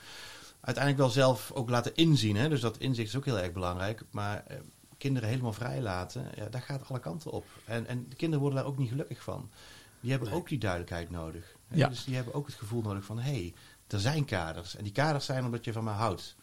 [0.63, 2.37] Uiteindelijk wel zelf ook laten inzien.
[2.37, 2.49] Hè.
[2.49, 4.03] Dus dat inzicht is ook heel erg belangrijk.
[4.11, 4.57] Maar eh,
[4.99, 7.45] kinderen helemaal vrij laten, ja, dat gaat alle kanten op.
[7.65, 9.51] En, en de kinderen worden daar ook niet gelukkig van.
[10.01, 10.39] Die hebben Nee.
[10.39, 11.57] ook die duidelijkheid nodig.
[11.69, 11.77] hè.
[11.77, 11.89] Ja.
[11.89, 13.19] Dus die hebben ook het gevoel nodig van...
[13.19, 13.55] hé, hey,
[13.87, 14.77] er zijn kaders.
[14.77, 16.37] En die kaders zijn omdat je van mij houdt.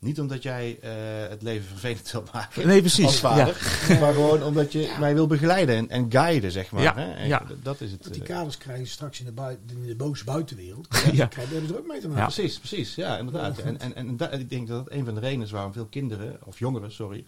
[0.00, 0.90] Niet omdat jij eh,
[1.28, 3.04] het leven vervelend wil maken Nee, precies.
[3.04, 3.78] als vader.
[4.00, 6.82] Maar gewoon omdat je mij wil begeleiden en, en guiden, zeg maar.
[6.82, 7.12] Ja, Hè?
[7.12, 7.42] En ja.
[7.62, 8.00] Dat is het.
[8.02, 10.88] Want die eh, kaders krijgen ze straks in de, bui- in de boze buitenwereld.
[11.04, 11.10] Ja.
[11.12, 11.26] Ja.
[11.26, 12.22] Krijg je er ook mee te maken.
[12.22, 12.28] Ja.
[12.30, 12.94] Precies, precies.
[12.94, 13.58] Ja, inderdaad.
[13.58, 15.86] En, en, en da- ik denk dat dat een van de redenen is waarom veel
[15.86, 17.24] kinderen, of jongeren, sorry,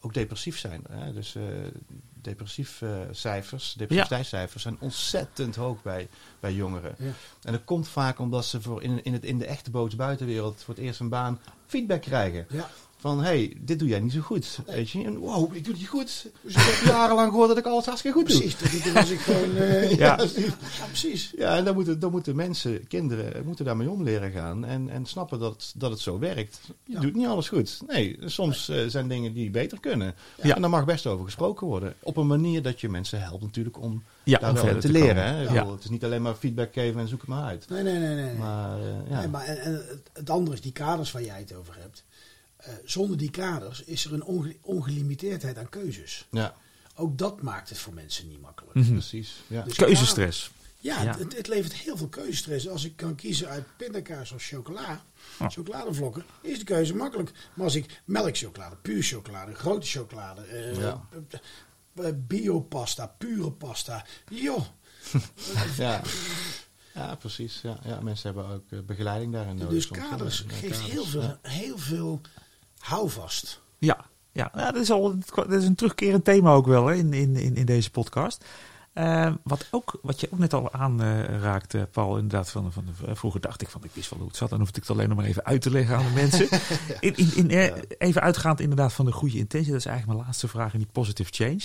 [0.00, 0.82] ook depressief zijn.
[0.90, 1.12] Hè?
[1.12, 1.42] Dus eh
[2.22, 6.08] depressief eh, cijfers, depressiviteitscijfers zijn ontzettend hoog bij,
[6.40, 6.94] bij jongeren.
[6.98, 7.12] Ja.
[7.42, 10.62] En dat komt vaak omdat ze voor in, in, het, in de echte boze buitenwereld
[10.62, 12.46] voor het eerst een baan feedback krijgen.
[12.48, 12.70] Ja.
[13.02, 14.58] Van, hé, hey, dit doe jij niet zo goed.
[14.66, 15.04] Weet je?
[15.04, 16.26] En wow, ik doe het niet goed.
[16.40, 18.38] Dus ik heb jarenlang gehoord dat ik alles hartstikke goed doe.
[18.52, 19.56] Precies, was ik gewoon...
[19.56, 19.96] eh, Ja.
[19.96, 20.24] ja.
[20.78, 21.32] ja, precies.
[21.36, 24.64] Ja, en dan moeten, dan moeten mensen, kinderen, moeten daarmee om leren gaan.
[24.64, 26.60] En, en snappen dat, dat het zo werkt.
[26.84, 27.00] Je Ja.
[27.00, 27.78] doet niet alles goed.
[27.86, 30.14] Nee, soms eh, zijn dingen die beter kunnen.
[30.42, 30.54] Ja.
[30.54, 31.94] En daar mag best over gesproken worden.
[32.02, 34.86] Op een manier dat je mensen helpt natuurlijk om Ja, daar om wel verder te,
[34.86, 35.24] te leren.
[35.24, 35.42] Hè?
[35.42, 35.52] Ja.
[35.52, 37.66] bedoel, Het is niet alleen maar feedback geven en zoek het maar uit.
[37.68, 38.14] Nee, nee, nee.
[38.14, 38.24] nee.
[38.24, 38.34] nee.
[38.34, 39.18] Maar eh, ja.
[39.18, 39.82] Nee, maar en,
[40.12, 42.04] het andere is die kaders waar jij het over hebt.
[42.62, 46.26] Eh, zonder die kaders is er een onge- ongelimiteerdheid aan keuzes.
[46.30, 46.54] ja,
[46.94, 48.74] Ook dat maakt het voor mensen niet makkelijk.
[48.74, 48.92] Mhm.
[48.92, 49.34] precies.
[49.46, 49.62] Ja.
[49.62, 50.50] Dus Keuzestress.
[50.78, 51.16] Ja, Ja.
[51.18, 52.68] Het, het levert heel veel keuzestress.
[52.68, 55.04] Als ik kan kiezen uit pindakaas of chocola,
[55.38, 55.48] Ja.
[55.48, 57.30] chocoladevlokken, is de keuze makkelijk.
[57.54, 61.04] Maar als ik melkchocolade, puur chocolade, grote chocolade, eh, Ja.
[61.94, 64.64] eh, biopasta, pure pasta, joh.
[65.76, 66.02] Ja.
[66.94, 67.60] ja, precies.
[67.62, 67.78] Ja.
[67.84, 69.70] Ja, mensen hebben ook begeleiding daarin nodig.
[69.72, 70.08] dus soms, hè.
[70.08, 71.38] kaders geeft kaders, heel veel, ja.
[71.42, 72.20] heel veel
[72.82, 73.60] houvast.
[73.78, 74.50] Ja, ja.
[74.54, 77.66] ja dat, is al, dat is een terugkerend thema ook wel hè, in, in, in
[77.66, 78.44] deze podcast.
[78.92, 82.50] Eh, wat, ook, wat je ook net al aanraakte, Paul, inderdaad.
[82.50, 84.50] Van, van, de- vroeger dacht ik van, ik wist wel hoe het zat.
[84.50, 86.48] Dan hoefde ik het alleen nog maar even uit te leggen aan de mensen.
[87.00, 89.70] in, in, in, eh, Even uitgaand inderdaad van de goede intentie.
[89.70, 91.60] Dat is eigenlijk mijn laatste vraag in die positive change.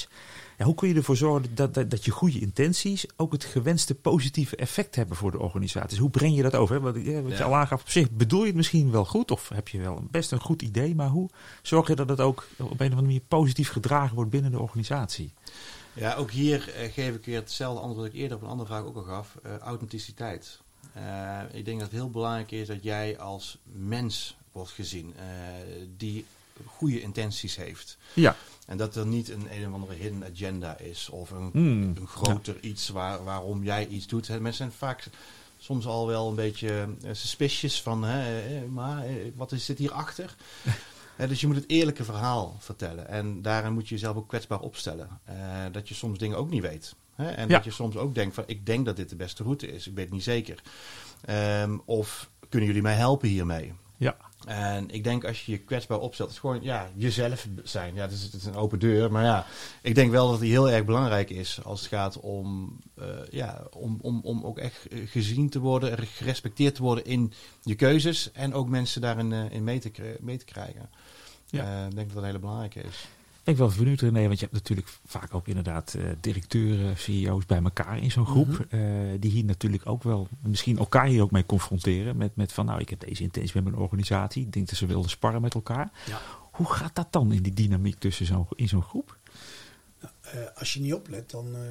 [0.58, 3.96] Ja, hoe kun je ervoor zorgen dat, dat, dat je goede intenties ook het gewenste
[3.96, 5.98] positieve effect hebben voor de organisaties?
[5.98, 6.76] Hoe breng je dat over?
[6.76, 6.82] Hè?
[6.82, 7.44] Wat, eh, wat je Ja.
[7.44, 10.32] al aangaf, op zich bedoel je het misschien wel goed of heb je wel best
[10.32, 11.30] een goed idee, maar hoe
[11.62, 14.60] zorg je dat het ook op een of andere manier positief gedragen wordt binnen de
[14.60, 15.34] organisatie?
[15.98, 18.70] Ja, ook hier eh, geef ik weer hetzelfde antwoord dat ik eerder op een andere
[18.70, 19.36] vraag ook al gaf.
[19.44, 20.60] eh, authenticiteit.
[20.94, 25.16] Eh, ik denk dat het heel belangrijk is dat jij als mens wordt gezien
[25.98, 26.26] die
[26.66, 27.98] goede intenties heeft.
[28.14, 28.36] Ja.
[28.66, 31.82] En dat er niet een een of andere hidden agenda is of een, Hmm.
[31.98, 34.28] een groter iets waar, waarom jij iets doet.
[34.30, 35.08] Mensen zijn vaak
[35.58, 40.36] soms al wel een beetje suspicious van, hè, maar wat is zit hierachter?
[41.18, 43.08] Dus je moet het eerlijke verhaal vertellen.
[43.08, 45.10] En daarin moet je jezelf ook kwetsbaar opstellen.
[45.24, 45.36] Eh,
[45.72, 46.96] dat je soms dingen ook niet weet.
[47.16, 47.30] Hè?
[47.30, 47.56] En Ja.
[47.56, 49.88] dat je soms ook denkt van, ik denk dat dit de beste route is.
[49.88, 50.62] Ik weet het niet zeker.
[51.26, 53.74] Ehm, of kunnen jullie mij helpen hiermee?
[53.98, 54.16] Ja.
[54.46, 57.96] En ik denk als je je kwetsbaar opstelt, is gewoon ja, jezelf zijn.
[57.96, 59.12] Ja, het is, het is een open deur.
[59.12, 59.46] Maar ja,
[59.82, 63.64] ik denk wel dat die heel erg belangrijk is als het gaat om, eh, ja,
[63.72, 67.76] om, om, om ook echt eh, gezien te worden, en gerespecteerd te worden in je
[67.76, 68.32] keuzes.
[68.32, 70.90] En ook mensen daarin eh, in mee, te, mee te krijgen.
[71.50, 71.64] Ja.
[71.64, 73.08] Eh, ik denk dat dat een hele belangrijke is.
[73.44, 77.62] Ik wel benieuwd René, want je hebt natuurlijk vaak ook inderdaad eh, directeuren, CEO's bij
[77.64, 78.66] elkaar in zo'n groep.
[78.70, 78.82] eh,
[79.20, 82.18] die hier natuurlijk ook wel, misschien elkaar hier ook mee confronteren.
[82.18, 84.46] Met, met van nou, ik heb deze intentie met mijn organisatie.
[84.46, 85.92] Ik denk dat ze wilden sparren met elkaar.
[86.06, 86.22] Ja.
[86.52, 89.18] Hoe gaat dat dan in die dynamiek tussen zo'n in zo'n groep?
[90.22, 91.62] Eh, als je niet oplet, dan, eh,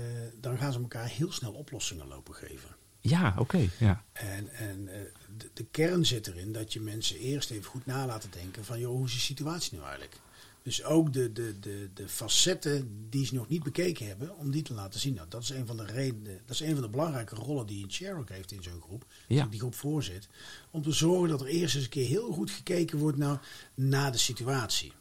[0.40, 2.75] dan gaan ze elkaar heel snel oplossingen lopen geven.
[3.08, 3.68] Ja, oké.
[3.78, 4.04] ja.
[4.12, 5.00] En, en eh,
[5.36, 8.78] de, de kern zit erin dat je mensen eerst even goed na laten denken van,
[8.78, 10.20] joh, hoe is de situatie nu eigenlijk?
[10.66, 14.62] Dus ook de, de, de, de facetten die ze nog niet bekeken hebben, om die
[14.62, 15.14] te laten zien.
[15.14, 17.84] Nou, dat is een van de redenen, dat is een van de belangrijke rollen die
[17.84, 19.04] een chair ook heeft in zo'n groep.
[19.26, 19.40] Ja.
[19.40, 20.28] Die die groep voorzit.
[20.70, 24.12] Om te zorgen dat er eerst eens een keer heel goed gekeken wordt naar, naar
[24.12, 24.92] de situatie.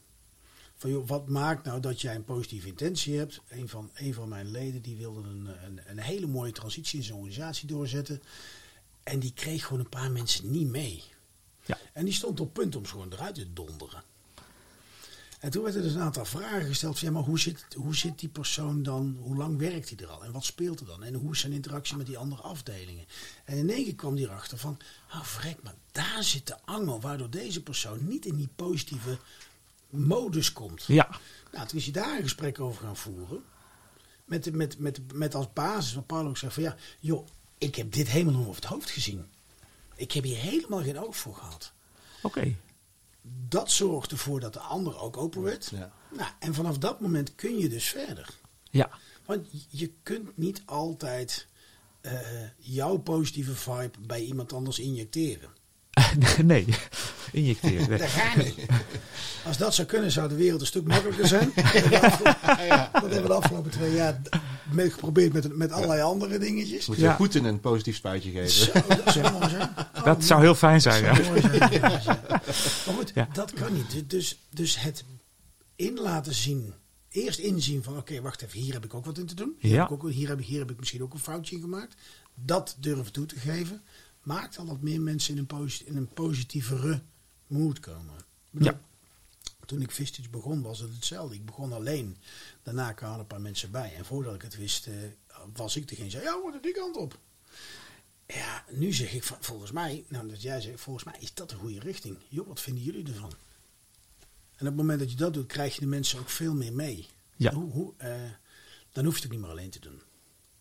[0.85, 3.41] Van joh, wat maakt nou dat jij een positieve intentie hebt?
[3.47, 7.05] Een van, een van mijn leden die wilde een, een, een hele mooie transitie in
[7.05, 8.21] zijn organisatie doorzetten.
[9.03, 11.03] En die kreeg gewoon een paar mensen niet mee.
[11.65, 11.77] Ja.
[11.93, 14.03] En die stond op punt om ze gewoon eruit te donderen.
[15.39, 16.99] En toen werd er dus een aantal vragen gesteld.
[16.99, 19.17] Van, ja, maar hoe zit, hoe zit die persoon dan?
[19.19, 20.23] Hoe lang werkt hij er al?
[20.23, 21.03] En wat speelt er dan?
[21.03, 23.05] En hoe is zijn interactie met die andere afdelingen?
[23.45, 24.77] En in één keer kwam hij erachter van...
[25.11, 27.01] Oh, vrek, maar daar zit de angel...
[27.01, 29.17] waardoor deze persoon niet in die positieve
[29.89, 30.83] modus komt.
[30.83, 31.09] Ja,
[31.51, 33.43] Nou, toen is hij daar een gesprek over gaan voeren.
[34.25, 37.27] Met, met, met, met als basis wat Paul ook zegt van ja, joh,
[37.57, 39.25] ik heb dit helemaal nog over het hoofd gezien.
[39.95, 41.71] Ik heb hier helemaal geen oog voor gehad.
[42.21, 42.55] oké.
[43.47, 45.69] Dat zorgt ervoor dat de ander ook open werd.
[45.71, 45.91] Ja.
[46.11, 48.29] Nou, en vanaf dat moment kun je dus verder.
[48.71, 48.89] Ja,
[49.25, 51.47] Want je kunt niet altijd
[52.01, 52.19] eh,
[52.57, 55.49] jouw positieve vibe bij iemand anders injecteren.
[56.43, 56.65] nee,
[57.31, 57.89] injecteren.
[57.89, 57.97] Nee.
[57.97, 58.55] Dat gaat niet.
[59.45, 61.51] Als dat zou kunnen, zou de wereld een stuk makkelijker zijn.
[61.55, 64.21] Dat hebben we de afgelopen- dat hebben we de afgelopen twee jaar
[64.71, 66.85] mee geprobeerd met, met allerlei andere dingetjes.
[66.85, 67.15] Moet je Ja.
[67.15, 68.49] Poetin een positief spuitje geven.
[68.49, 69.69] Zo, dat zou mooi zijn.
[69.95, 71.23] Oh, Dat zou heel fijn zijn, dat ja.
[71.23, 71.41] zou mooi
[72.01, 72.19] zijn.
[72.85, 73.27] Maar goed, Ja.
[73.33, 73.91] dat kan niet.
[73.91, 75.03] Dus- Dus, dus het
[75.75, 76.73] in laten zien.
[77.09, 79.55] Eerst inzien van, oké, wacht even, hier heb ik ook wat in te doen.
[79.59, 79.81] Hier, Ja.
[79.81, 81.95] heb ik ook, hier, heb ik, hier heb ik misschien ook een foutje in gemaakt.
[82.35, 83.81] Dat durven toe te geven.
[84.25, 87.01] Maakt al dat meer mensen in een, posi- in een positievere
[87.47, 88.15] mood komen.
[88.49, 88.79] Bedoel, Ja.
[89.65, 91.35] Toen ik Vistage begon was het hetzelfde.
[91.35, 92.17] Ik begon alleen.
[92.63, 93.93] Daarna kwamen een paar mensen bij.
[93.95, 94.93] En voordat ik het wist, eh,
[95.53, 97.19] was ik degene die zei, ja, we moeten die kant op.
[98.27, 101.49] Ja, nu zeg ik van, volgens mij, nou dat jij zegt, volgens mij is dat
[101.49, 102.17] de goede richting.
[102.29, 103.31] Joh, wat vinden jullie ervan?
[104.55, 106.73] En op het moment dat je dat doet, krijg je de mensen ook veel meer
[106.73, 107.07] mee.
[107.35, 107.53] Ja.
[107.53, 108.21] Hoe, hoe, eh,
[108.91, 110.01] dan hoef je het ook niet meer alleen te doen.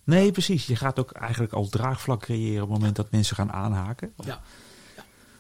[0.05, 0.67] Nee, precies.
[0.67, 4.13] Je gaat ook eigenlijk al draagvlak creëren op het moment dat mensen gaan aanhaken.
[4.25, 4.41] Ja.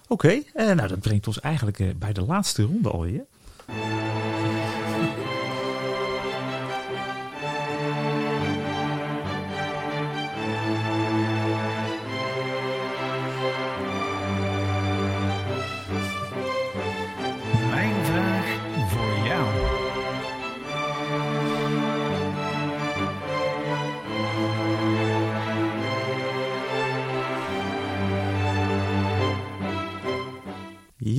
[0.08, 3.24] Oké, nou dat brengt ons eigenlijk eh, bij de laatste ronde alweer.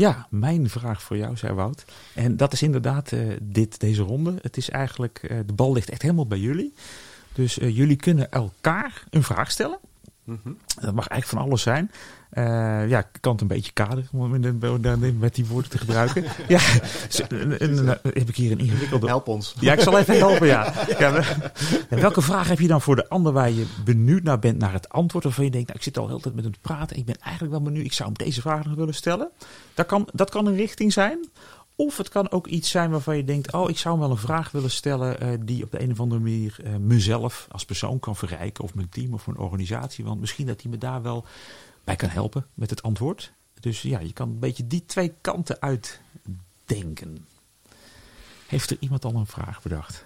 [0.05, 1.85] Ja, mijn vraag voor jou, zei Wout.
[2.13, 4.35] En dat is inderdaad eh, dit, deze ronde.
[4.41, 6.73] Het is eigenlijk, eh, de bal ligt echt helemaal bij jullie.
[7.33, 9.79] Dus eh, jullie kunnen elkaar een vraag stellen.
[10.25, 11.91] Dat mag eigenlijk van alles zijn.
[12.29, 16.23] Eh, ja, ik kan het een beetje kaderen om met die woorden te gebruiken.
[16.47, 16.59] ja,
[18.03, 19.55] heb ik hier een ingewikkelde Help ons.
[19.59, 20.73] Ja, ik zal even helpen, ja.
[20.97, 21.13] ja
[21.89, 24.73] en welke vraag heb je dan voor de ander waar je benieuwd naar bent naar
[24.73, 25.23] het antwoord?
[25.23, 26.97] Waarvan je denkt, nou, ik zit al heel de tijd met hem te praten.
[26.97, 27.85] Ik ben eigenlijk wel benieuwd.
[27.85, 29.29] Ik zou hem deze vraag nog willen stellen.
[29.73, 31.29] Dat kan, dat kan een richting zijn.
[31.75, 34.51] Of het kan ook iets zijn waarvan je denkt, oh, ik zou wel een vraag
[34.51, 38.15] willen stellen eh, die op de een of andere manier eh, mezelf als persoon kan
[38.15, 38.63] verrijken.
[38.63, 40.05] Of mijn team of mijn organisatie.
[40.05, 41.25] Want misschien dat hij me daar wel
[41.83, 43.31] bij kan helpen met het antwoord.
[43.59, 47.25] Dus ja, je kan een beetje die twee kanten uitdenken.
[48.47, 50.05] Heeft er iemand al een vraag bedacht?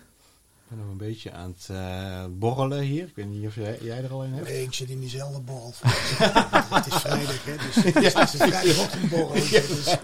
[0.70, 3.08] Ik ben nog een beetje aan het eh, borrelen hier.
[3.08, 4.48] Ik weet niet of jij, jij er al een hebt.
[4.48, 5.74] Nee, ik zit in diezelfde borrel.
[6.76, 7.56] het is vrijdag, hè?
[7.56, 9.32] Dus het is, het is een vrijdagochtendborrel.
[9.32, 9.98] Dus,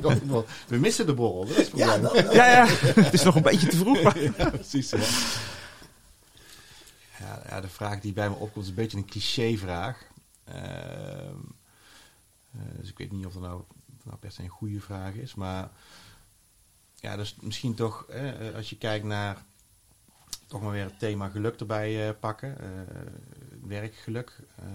[0.68, 1.45] We missen de borrel.
[1.45, 1.95] Dat is het ja.
[2.32, 2.66] Ja, ja,
[3.01, 4.01] het is nog een beetje te vroeg.
[4.01, 4.20] Maar...
[4.38, 4.89] Ja, precies.
[4.89, 4.97] Ja.
[7.20, 10.07] Ja, ja, de vraag die bij me opkomt is een beetje een clichévraag.
[10.43, 11.38] Ehm
[12.51, 13.61] eh, dus ik weet niet of dat nou,
[14.03, 15.36] nou per se een goede vraag is.
[15.36, 15.70] Maar
[16.95, 19.43] ja, dus misschien toch, eh, als je kijkt naar
[20.55, 22.59] toch maar weer het thema geluk erbij eh, pakken.
[22.59, 22.95] eh,
[23.61, 24.39] werkgeluk.
[24.55, 24.65] Eh,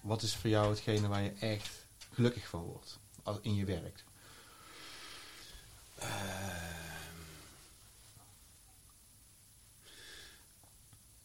[0.00, 2.98] wat is voor jou hetgene waar je echt gelukkig van wordt
[3.42, 4.04] in je werk?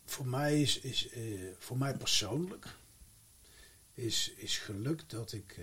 [0.05, 1.09] Voor mij is, is
[1.59, 2.67] voor mij persoonlijk
[3.93, 5.59] is, is geluk dat ik,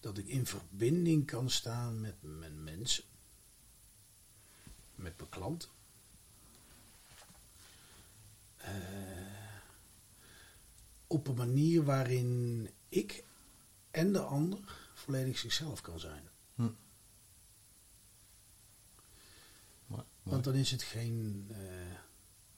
[0.00, 3.04] dat ik in verbinding kan staan met mijn mensen,
[4.94, 5.75] met mijn klanten.
[8.66, 8.72] Eh,
[11.06, 13.24] op een manier waarin ik
[13.90, 14.58] en de ander
[14.94, 16.22] volledig zichzelf kan zijn.
[16.54, 16.68] Hm.
[19.86, 21.46] Mooi, Want dan is het geen.
[21.50, 21.56] eh,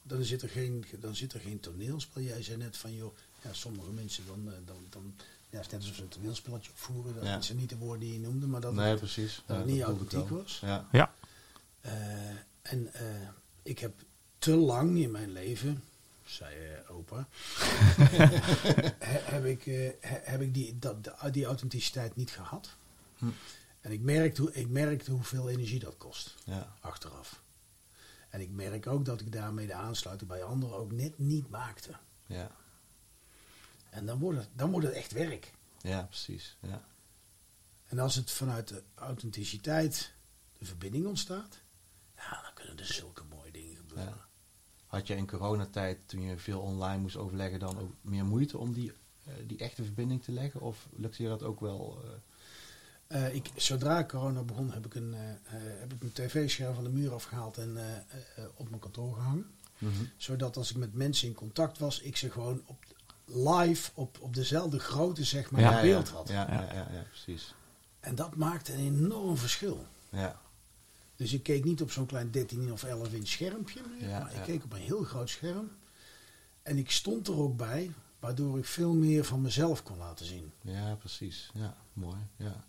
[0.02, 2.22] dan, zit er geen dan zit er geen toneelspel.
[2.22, 4.48] Jij zei net van joh, ja, sommige mensen dan.
[4.52, 5.14] eh, dan, dan
[5.50, 7.14] ja, net alsof ze een toneelspelletje opvoeren.
[7.14, 7.40] Dat Ja.
[7.40, 9.42] zijn niet de woorden die je noemde, maar dat nee, het, precies.
[9.46, 10.59] dat Ja, het niet authentiek was.
[10.61, 10.88] Ja.
[10.92, 11.14] Ja,
[11.80, 12.28] Eh,
[12.62, 13.28] en eh,
[13.62, 14.02] ik heb
[14.38, 15.82] te lang in mijn leven,
[16.29, 17.29] zei eh, opa,
[18.99, 22.74] he- heb ik, eh, he- heb ik die, dat, die authenticiteit niet gehad.
[23.18, 23.26] Hm.
[23.81, 26.74] En ik merkte, hoe- ik merkte hoeveel energie dat kost, Ja.
[26.81, 27.43] achteraf.
[28.29, 31.91] En ik merk ook dat ik daarmee de aansluiting bij anderen ook net niet maakte.
[32.26, 32.51] Ja.
[33.91, 35.53] En dan wordt het, dan wordt het echt werk.
[35.81, 36.57] Ja, precies.
[36.61, 36.83] Ja.
[37.87, 40.12] En als het vanuit de authenticiteit
[40.59, 41.59] de verbinding ontstaat,
[42.16, 44.07] ja, dan kunnen er zulke mooie dingen gebeuren.
[44.14, 44.28] Ja.
[44.99, 48.72] Had je in coronatijd, toen je veel online moest overleggen, dan ook meer moeite om
[48.72, 48.92] die,
[49.24, 50.61] eh, die echte verbinding te leggen?
[50.61, 52.03] Of lukte je dat ook wel?
[52.05, 53.26] eh?
[53.26, 55.14] Eh, ik, zodra corona begon, heb ik een,
[55.78, 57.78] heb ik een tv-scherm van de muur afgehaald en
[58.55, 59.46] op mijn kantoor gehangen.
[60.16, 62.84] Zodat als ik met mensen in contact was, ik ze gewoon op,
[63.24, 66.28] live op, op dezelfde grootte zeg maar, Ja, in beeld had.
[66.28, 67.55] Ja, ja, ja, ja, precies.
[68.01, 69.86] En dat maakte een enorm verschil.
[70.11, 70.40] Ja,
[71.19, 74.31] Dus ik keek niet op zo'n klein 13 of 11 inch schermpje meer, Ja, maar
[74.31, 74.43] ik ja.
[74.43, 75.71] keek op een heel groot scherm.
[76.62, 80.53] En ik stond er ook bij, waardoor ik veel meer van mezelf kon laten zien.
[80.61, 81.51] ja, precies.
[81.55, 82.19] Ja, mooi.
[82.37, 82.64] Ja.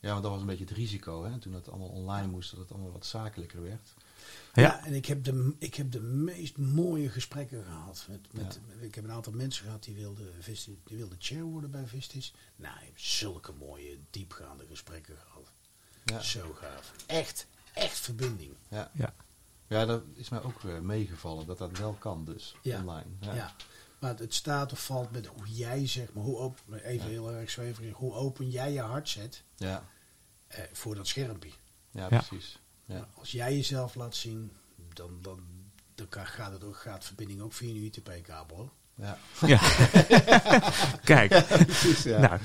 [0.00, 1.38] ja, want dat was een beetje het risico, hè?
[1.38, 3.94] Toen het allemaal online moest, dat het allemaal wat zakelijker werd.
[4.54, 4.62] Ja.
[4.62, 8.06] Ja, en ik heb, de, ik heb de meest mooie gesprekken gehad.
[8.08, 11.70] Met, met, Ik heb een aantal mensen gehad die wilden, Visti- die wilden chair worden
[11.70, 12.34] bij Vistis.
[12.56, 15.50] Nou, ik heb zulke mooie, diepgaande gesprekken gehad.
[16.04, 16.92] Ja, Zo gaaf.
[17.06, 18.54] Echt, echt verbinding.
[18.68, 18.90] ja.
[18.94, 19.14] Ja.
[19.66, 22.78] ja dat is mij ook weer meegevallen, dat dat wel kan dus, Ja.
[22.80, 23.06] online.
[23.20, 23.54] Ja.
[23.98, 27.10] Maar het staat of valt met hoe jij, zeg maar, hoe open, even Ja.
[27.10, 29.84] heel erg zweverig, hoe open jij je hart zet Ja,
[30.46, 31.50] eh, voor dat schermpje.
[31.90, 32.18] ja, Ja.
[32.18, 32.58] precies.
[32.84, 33.08] Ja.
[33.14, 34.52] Als jij jezelf laat zien,
[34.92, 35.40] dan, dan,
[35.94, 38.70] dan kan- gaat, het ook, gaat verbinding ook via een UTP-kabel.
[39.00, 39.18] Ja.
[39.46, 39.58] Ja.
[41.04, 41.46] Kijk.
[41.66, 42.18] Precies, ja.
[42.18, 42.38] Nou,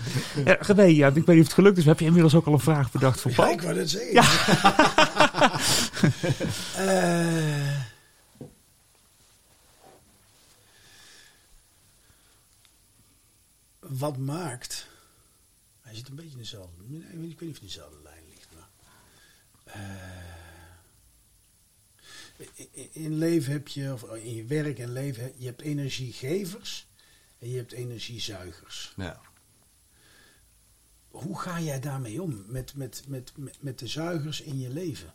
[0.76, 1.84] ja, ja, ik weet niet of het gelukt is.
[1.84, 3.50] maar Heb je inmiddels ook al een vraag bedacht voor Ja, Paul?
[3.52, 4.24] ik wou dat zeggen.
[6.76, 7.80] Eh,
[13.80, 14.88] wat maakt...
[15.82, 16.82] Hij zit een beetje in dezelfde...
[16.88, 18.68] nee, Ik weet niet of hij in dezelfde lijn ligt, maar...
[19.64, 19.82] eh,
[22.92, 26.88] in- leven heb je, of in je werk en leven, je hebt energiegevers
[27.40, 28.94] en je hebt energiezuigers.
[28.96, 29.20] Ja.
[31.10, 35.14] Hoe ga jij daarmee om met, met, met, met, de zuigers in je leven?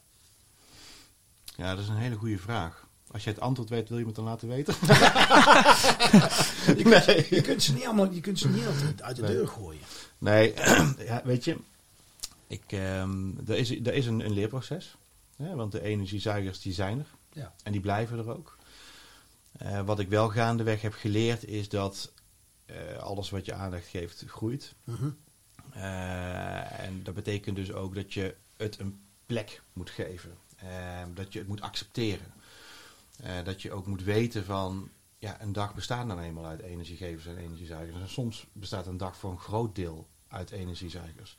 [1.57, 2.89] ja, dat is een hele goede vraag.
[3.11, 4.75] Als je het antwoord weet, wil je me dan laten weten?
[6.77, 9.33] Je kunt, je kunt ze niet allemaal, je kunt ze niet altijd uit de Nee.
[9.33, 9.81] deur gooien.
[10.19, 10.55] Nee,
[11.11, 11.57] ja, weet je,
[12.47, 14.97] ik, ehm, er is, er is een, een leerproces.
[15.41, 17.07] Hè, want de energiezuigers die zijn er.
[17.33, 17.53] Ja.
[17.63, 18.59] En die blijven er ook.
[19.53, 22.13] Eh, wat ik wel gaandeweg heb geleerd is dat
[22.67, 24.75] eh, alles wat je aandacht geeft groeit.
[24.85, 25.11] Mhm.
[25.71, 30.39] Eh, en dat betekent dus ook dat je het een plek moet geven.
[31.15, 32.33] Dat je het moet accepteren.
[33.45, 37.37] Dat je ook moet weten van, ja, een dag bestaat nou eenmaal uit energiegevers en
[37.37, 38.01] energiezuigers.
[38.01, 41.35] En soms bestaat een dag voor een groot deel uit energiezuigers.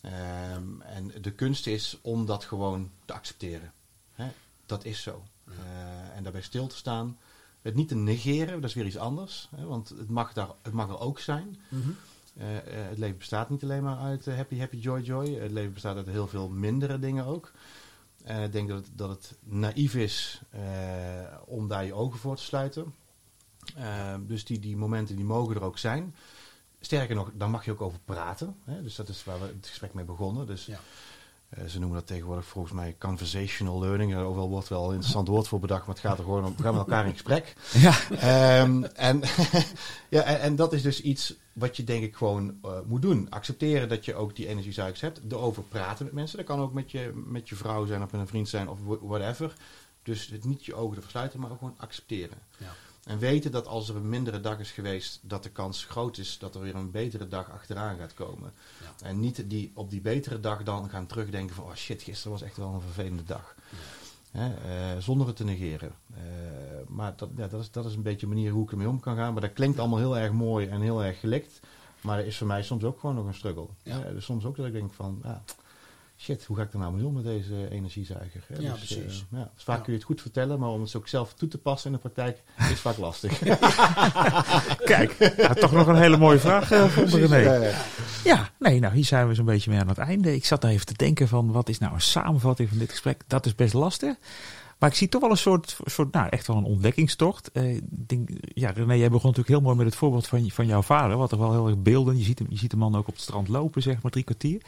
[0.00, 3.72] Ehm, en de kunst is om dat gewoon te accepteren.
[4.14, 4.28] Hè?
[4.66, 5.22] Dat is zo.
[5.44, 7.18] Eh, en daarbij stil te staan.
[7.62, 9.48] Het niet te negeren, dat is weer iets anders.
[9.56, 9.64] Hè?
[9.64, 11.58] Want het mag, daar, het mag er ook zijn.
[11.68, 11.90] Mhm.
[12.36, 15.34] Eh, eh, het leven bestaat niet alleen maar uit happy, happy, joy, joy.
[15.34, 17.52] Het leven bestaat uit heel veel mindere dingen ook.
[18.24, 20.40] En ik denk dat het, dat het naïef is
[21.44, 22.94] om daar je ogen voor te sluiten.
[23.74, 26.14] Eh, dus die, die momenten die mogen er ook zijn.
[26.80, 28.56] Sterker nog, daar mag je ook over praten.
[28.64, 28.82] Hè?
[28.82, 30.46] Dus dat is waar we het gesprek mee begonnen.
[30.46, 30.80] Dus Ja.
[31.48, 34.12] eh, ze noemen dat tegenwoordig volgens mij conversational learning.
[34.14, 36.56] Er overal wordt wel een interessant woord voor bedacht, maar het gaat er gewoon om.
[36.56, 37.54] We gaan met elkaar in gesprek.
[37.72, 37.94] Ja.
[38.10, 39.20] Ehm, en,
[40.16, 43.26] ja, en, en dat is dus iets wat je denk ik gewoon eh, moet doen.
[43.30, 45.20] Accepteren dat je ook die energiezuigers hebt.
[45.28, 46.36] Erover praten met mensen.
[46.36, 48.78] Dat kan ook met je, met je vrouw zijn of met een vriend zijn of
[48.84, 49.52] wh- whatever.
[50.02, 52.38] Dus het niet je ogen te versluiten, maar ook gewoon accepteren.
[52.58, 52.74] Ja.
[53.08, 56.38] En weten dat als er een mindere dag is geweest, dat de kans groot is
[56.38, 58.52] dat er weer een betere dag achteraan gaat komen.
[58.80, 59.06] Ja.
[59.06, 62.42] En niet die, op die betere dag dan gaan terugdenken van, oh shit, gisteren was
[62.42, 63.54] echt wel een vervelende dag.
[64.30, 65.92] Hè, eh, zonder het te negeren.
[66.14, 66.22] Eh,
[66.88, 69.16] maar dat, ja, dat, is, dat is een beetje manier hoe ik ermee om kan
[69.16, 69.32] gaan.
[69.32, 71.60] Maar dat klinkt allemaal heel erg mooi en heel erg gelikt.
[72.00, 73.66] Maar dat is voor mij soms ook gewoon nog een struggle.
[73.82, 74.00] Ja.
[74.00, 75.42] Dus soms ook dat ik denk van, ja,
[76.20, 78.42] shit, hoe ga ik er nou mee om met deze energiezuiger?
[78.46, 78.54] Hè?
[78.62, 79.24] Ja, Dus, precies.
[79.32, 79.82] eh, ja, dus vaak Ja.
[79.82, 82.08] kun je het goed vertellen, maar om het ook zelf toe te passen in de
[82.08, 82.42] praktijk
[82.72, 83.38] is vaak lastig.
[84.84, 87.36] Kijk, ja, toch nog een hele mooie vraag eh vonden René.
[87.36, 87.78] Ja, ja.
[88.24, 90.34] Ja, nee, nou hier zijn we zo'n beetje mee aan het einde.
[90.34, 93.22] Ik zat daar even te denken van wat is nou een samenvatting van dit gesprek.
[93.26, 94.16] Dat is best lastig.
[94.78, 97.52] Maar ik zie toch wel een soort, soort nou echt wel een ontdekkingstocht.
[97.52, 100.82] Eh, denk, ja, René, jij begon natuurlijk heel mooi met het voorbeeld van, van jouw
[100.82, 101.16] vader.
[101.16, 102.18] Wat er wel heel erg beelden.
[102.18, 104.24] Je ziet, hem, je ziet de man ook op het strand lopen, zeg maar, drie
[104.24, 104.62] kwartier.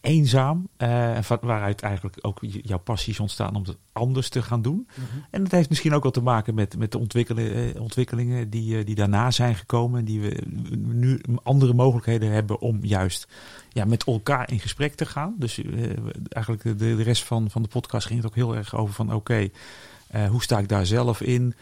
[0.00, 0.68] Eenzaam.
[0.76, 4.88] en van waaruit eigenlijk ook jouw passies ontstaan om het anders te gaan doen.
[5.30, 8.78] En dat heeft misschien ook wel te maken met, met de ontwikkelen, eh, ontwikkelingen die,
[8.78, 9.98] eh, die daarna zijn gekomen.
[9.98, 10.42] En die we
[10.76, 13.28] nu andere mogelijkheden hebben om juist
[13.68, 15.34] ja, met elkaar in gesprek te gaan.
[15.38, 15.60] Dus
[16.28, 19.14] eigenlijk de, de rest van, van de podcast ging het ook heel erg over van
[19.14, 19.48] oké,
[20.28, 21.54] hoe sta ik daar zelf in?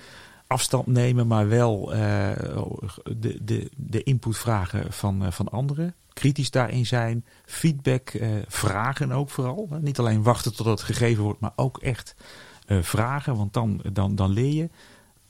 [0.47, 5.95] afstand nemen, maar wel de, de, de input vragen van, van anderen.
[6.13, 9.69] Kritisch daarin zijn, feedback eh, vragen ook vooral.
[9.81, 12.15] Niet alleen wachten tot het gegeven wordt, maar ook echt
[12.67, 14.69] eh, vragen, want dan, dan, dan leer je.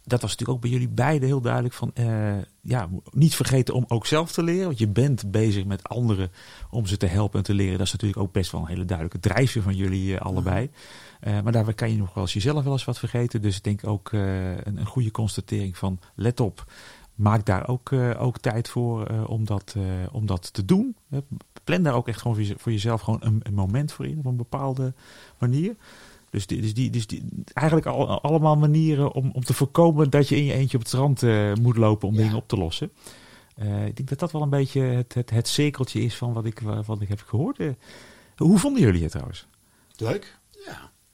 [0.04, 3.84] Dat was natuurlijk ook bij jullie beiden heel duidelijk van, eh, ja, niet vergeten om
[3.88, 4.66] ook zelf te leren.
[4.66, 6.30] Want je bent bezig met anderen
[6.70, 7.78] om ze te helpen en te leren.
[7.78, 10.70] Dat is natuurlijk ook best wel een hele duidelijke drijfveer van jullie allebei.
[11.20, 13.42] Maar daarbij kan je nog wel eens jezelf wel eens wat vergeten.
[13.42, 16.64] Dus ik denk ook een, een goede constatering van let op.
[17.20, 20.96] Maak daar ook, eh, ook tijd voor eh, om, dat, eh, om dat te doen.
[21.64, 24.18] Plan daar ook echt gewoon voor, je- voor jezelf gewoon een, een moment voor in.
[24.18, 24.92] Op een bepaalde
[25.38, 25.74] manier.
[26.30, 30.28] Dus, die, dus, die, dus die, eigenlijk al, allemaal manieren om, om te voorkomen dat
[30.28, 31.22] je in je eentje op het strand
[31.60, 32.20] moet lopen om Ja.
[32.20, 32.90] dingen op te lossen.
[33.86, 36.60] Ik denk dat dat wel een beetje het, het, het cirkeltje is van wat ik,
[36.86, 37.58] wat ik heb gehoord.
[37.58, 37.68] Eh,
[38.36, 39.46] hoe vonden jullie het trouwens?
[39.96, 40.38] Leuk.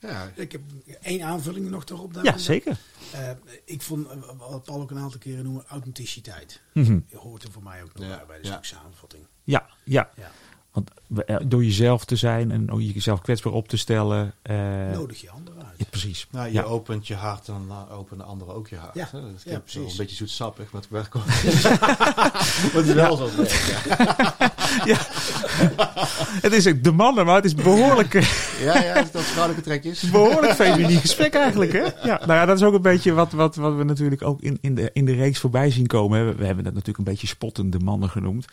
[0.07, 0.23] Ja.
[0.37, 0.61] Ja, Ik heb
[1.03, 2.13] één aanvulling nog erop.
[2.15, 2.43] Ja, daarbij.
[2.43, 2.77] zeker.
[3.13, 3.31] Eh,
[3.65, 6.61] ik vond, eh, wat Paul ook een aantal keren noemde, authenticiteit.
[6.73, 8.59] Je hoort er voor mij ook nog Ja, bij, de ja.
[8.63, 9.23] samenvatting.
[9.45, 10.11] Ja, ja.
[10.17, 10.31] Ja.
[10.73, 10.91] Want
[11.27, 14.35] eh, door jezelf te zijn en ook jezelf kwetsbaar op te stellen.
[14.43, 15.56] eh, Nodig je anderen.
[15.77, 16.27] Ja, precies.
[16.31, 16.63] nou, je ja.
[16.63, 18.95] opent je hart en dan openen anderen ook je hart.
[18.95, 19.09] Ja.
[19.13, 19.91] Dat Ja, precies.
[19.91, 21.15] een beetje zoetsappig, maar het werkt
[22.77, 23.31] het is wel zo.
[24.93, 24.99] ja.
[26.41, 28.29] Het is ook de mannen, maar het is behoorlijk, eh,
[28.61, 30.11] Ja, ja, dat vrouwelijke trekjes.
[30.11, 31.73] behoorlijk feminien gesprek eigenlijk.
[31.73, 31.83] Hè?
[31.83, 34.59] Ja, nou ja, dat is ook een beetje wat, wat, wat we natuurlijk ook in,
[34.61, 36.37] in, de, in de reeks voorbij zien komen.
[36.37, 38.47] we hebben dat natuurlijk een beetje spottende mannen genoemd.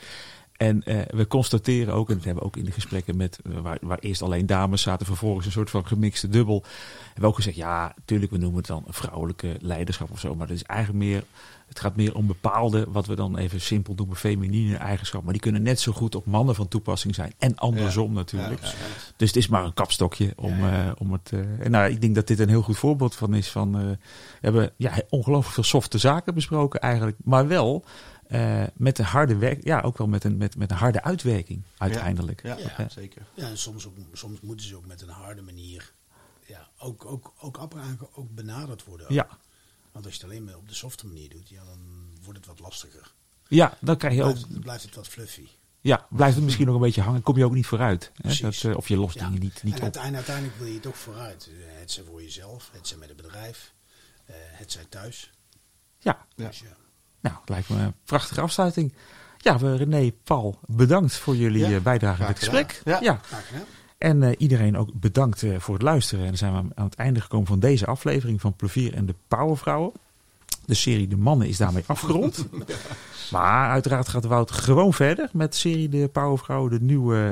[0.64, 3.60] En eh, we constateren ook, en dat hebben we ook in de gesprekken met, eh,
[3.60, 6.64] waar, waar eerst alleen dames zaten, vervolgens een soort van gemixte dubbel.
[7.06, 10.36] Hebben we ook gezegd, ja, natuurlijk, we noemen het dan vrouwelijke leiderschap of zo.
[10.36, 11.24] Maar dat is eigenlijk meer,
[11.68, 15.24] het gaat meer om bepaalde, wat we dan even simpel noemen, feminine eigenschappen.
[15.24, 17.34] Maar die kunnen net zo goed op mannen van toepassing zijn.
[17.38, 18.62] En andersom natuurlijk.
[18.62, 18.74] Ja, ja.
[19.16, 21.32] Dus het is maar een kapstokje om, eh, om het.
[21.60, 23.50] en nou, ik denk dat dit een heel goed voorbeeld van is.
[23.50, 23.98] Van, we
[24.42, 27.18] hebben ja, ongelooflijk veel softe zaken besproken eigenlijk.
[27.24, 27.86] Maar wel
[28.34, 29.64] eh, met een harde werk.
[29.64, 32.44] Ja, ook wel met een, met, met een harde uitwerking uiteindelijk.
[32.44, 32.74] Ja, Ja.
[32.78, 33.22] ja, zeker.
[33.34, 35.94] Ja, en soms, ook, soms moeten ze ook met een harde manier
[36.46, 37.74] ja, ook, ook, ook, ook,
[38.14, 39.14] ook benaderd worden.
[39.14, 39.28] Ja.
[39.92, 41.80] Want als je het alleen maar op de softe manier doet, ja, dan
[42.24, 43.12] wordt het wat lastiger.
[43.48, 44.34] Ja, dan krijg je ook.
[44.34, 45.48] Blijft, blijft het wat fluffy.
[45.82, 47.22] Ja, blijft het misschien nog een beetje hangen.
[47.22, 48.12] Kom je ook niet vooruit.
[48.22, 48.34] Hè?
[48.42, 49.26] Dat, eh, of je lost Ja.
[49.26, 49.84] dingen niet, niet en op.
[49.84, 51.50] uiteindelijk, uiteindelijk wil je toch vooruit.
[51.50, 53.74] Eh, Het zij voor jezelf, het zij met het bedrijf,
[54.26, 55.32] eh, het zij thuis.
[56.00, 56.48] Ja, Ja.
[56.48, 56.76] Dus ja.
[57.24, 58.94] Nou, lijkt me een prachtige afsluiting.
[59.38, 62.82] Ja, we, René, Paul, bedankt voor jullie Ja, eh, bijdrage in het gesprek.
[62.86, 62.98] ja.
[62.98, 63.20] Gedaan.
[63.98, 66.24] En eh, iedereen ook bedankt eh, voor het luisteren.
[66.24, 69.16] En dan zijn we aan het einde gekomen van deze aflevering van Plevier en de
[69.28, 69.92] Powervrouwen.
[70.66, 72.46] De serie De Mannen is daarmee afgerond.
[73.32, 76.72] Maar uiteraard gaat Wout gewoon verder met de serie De Powervrouwen.
[76.72, 77.30] De nieuwe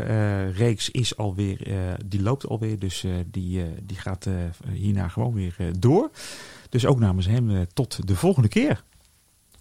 [0.49, 1.67] reeks is alweer,
[2.05, 2.79] die loopt alweer.
[2.79, 4.27] Dus die, die gaat
[4.71, 6.09] hierna gewoon weer door.
[6.69, 8.83] Dus ook namens hem tot de volgende keer.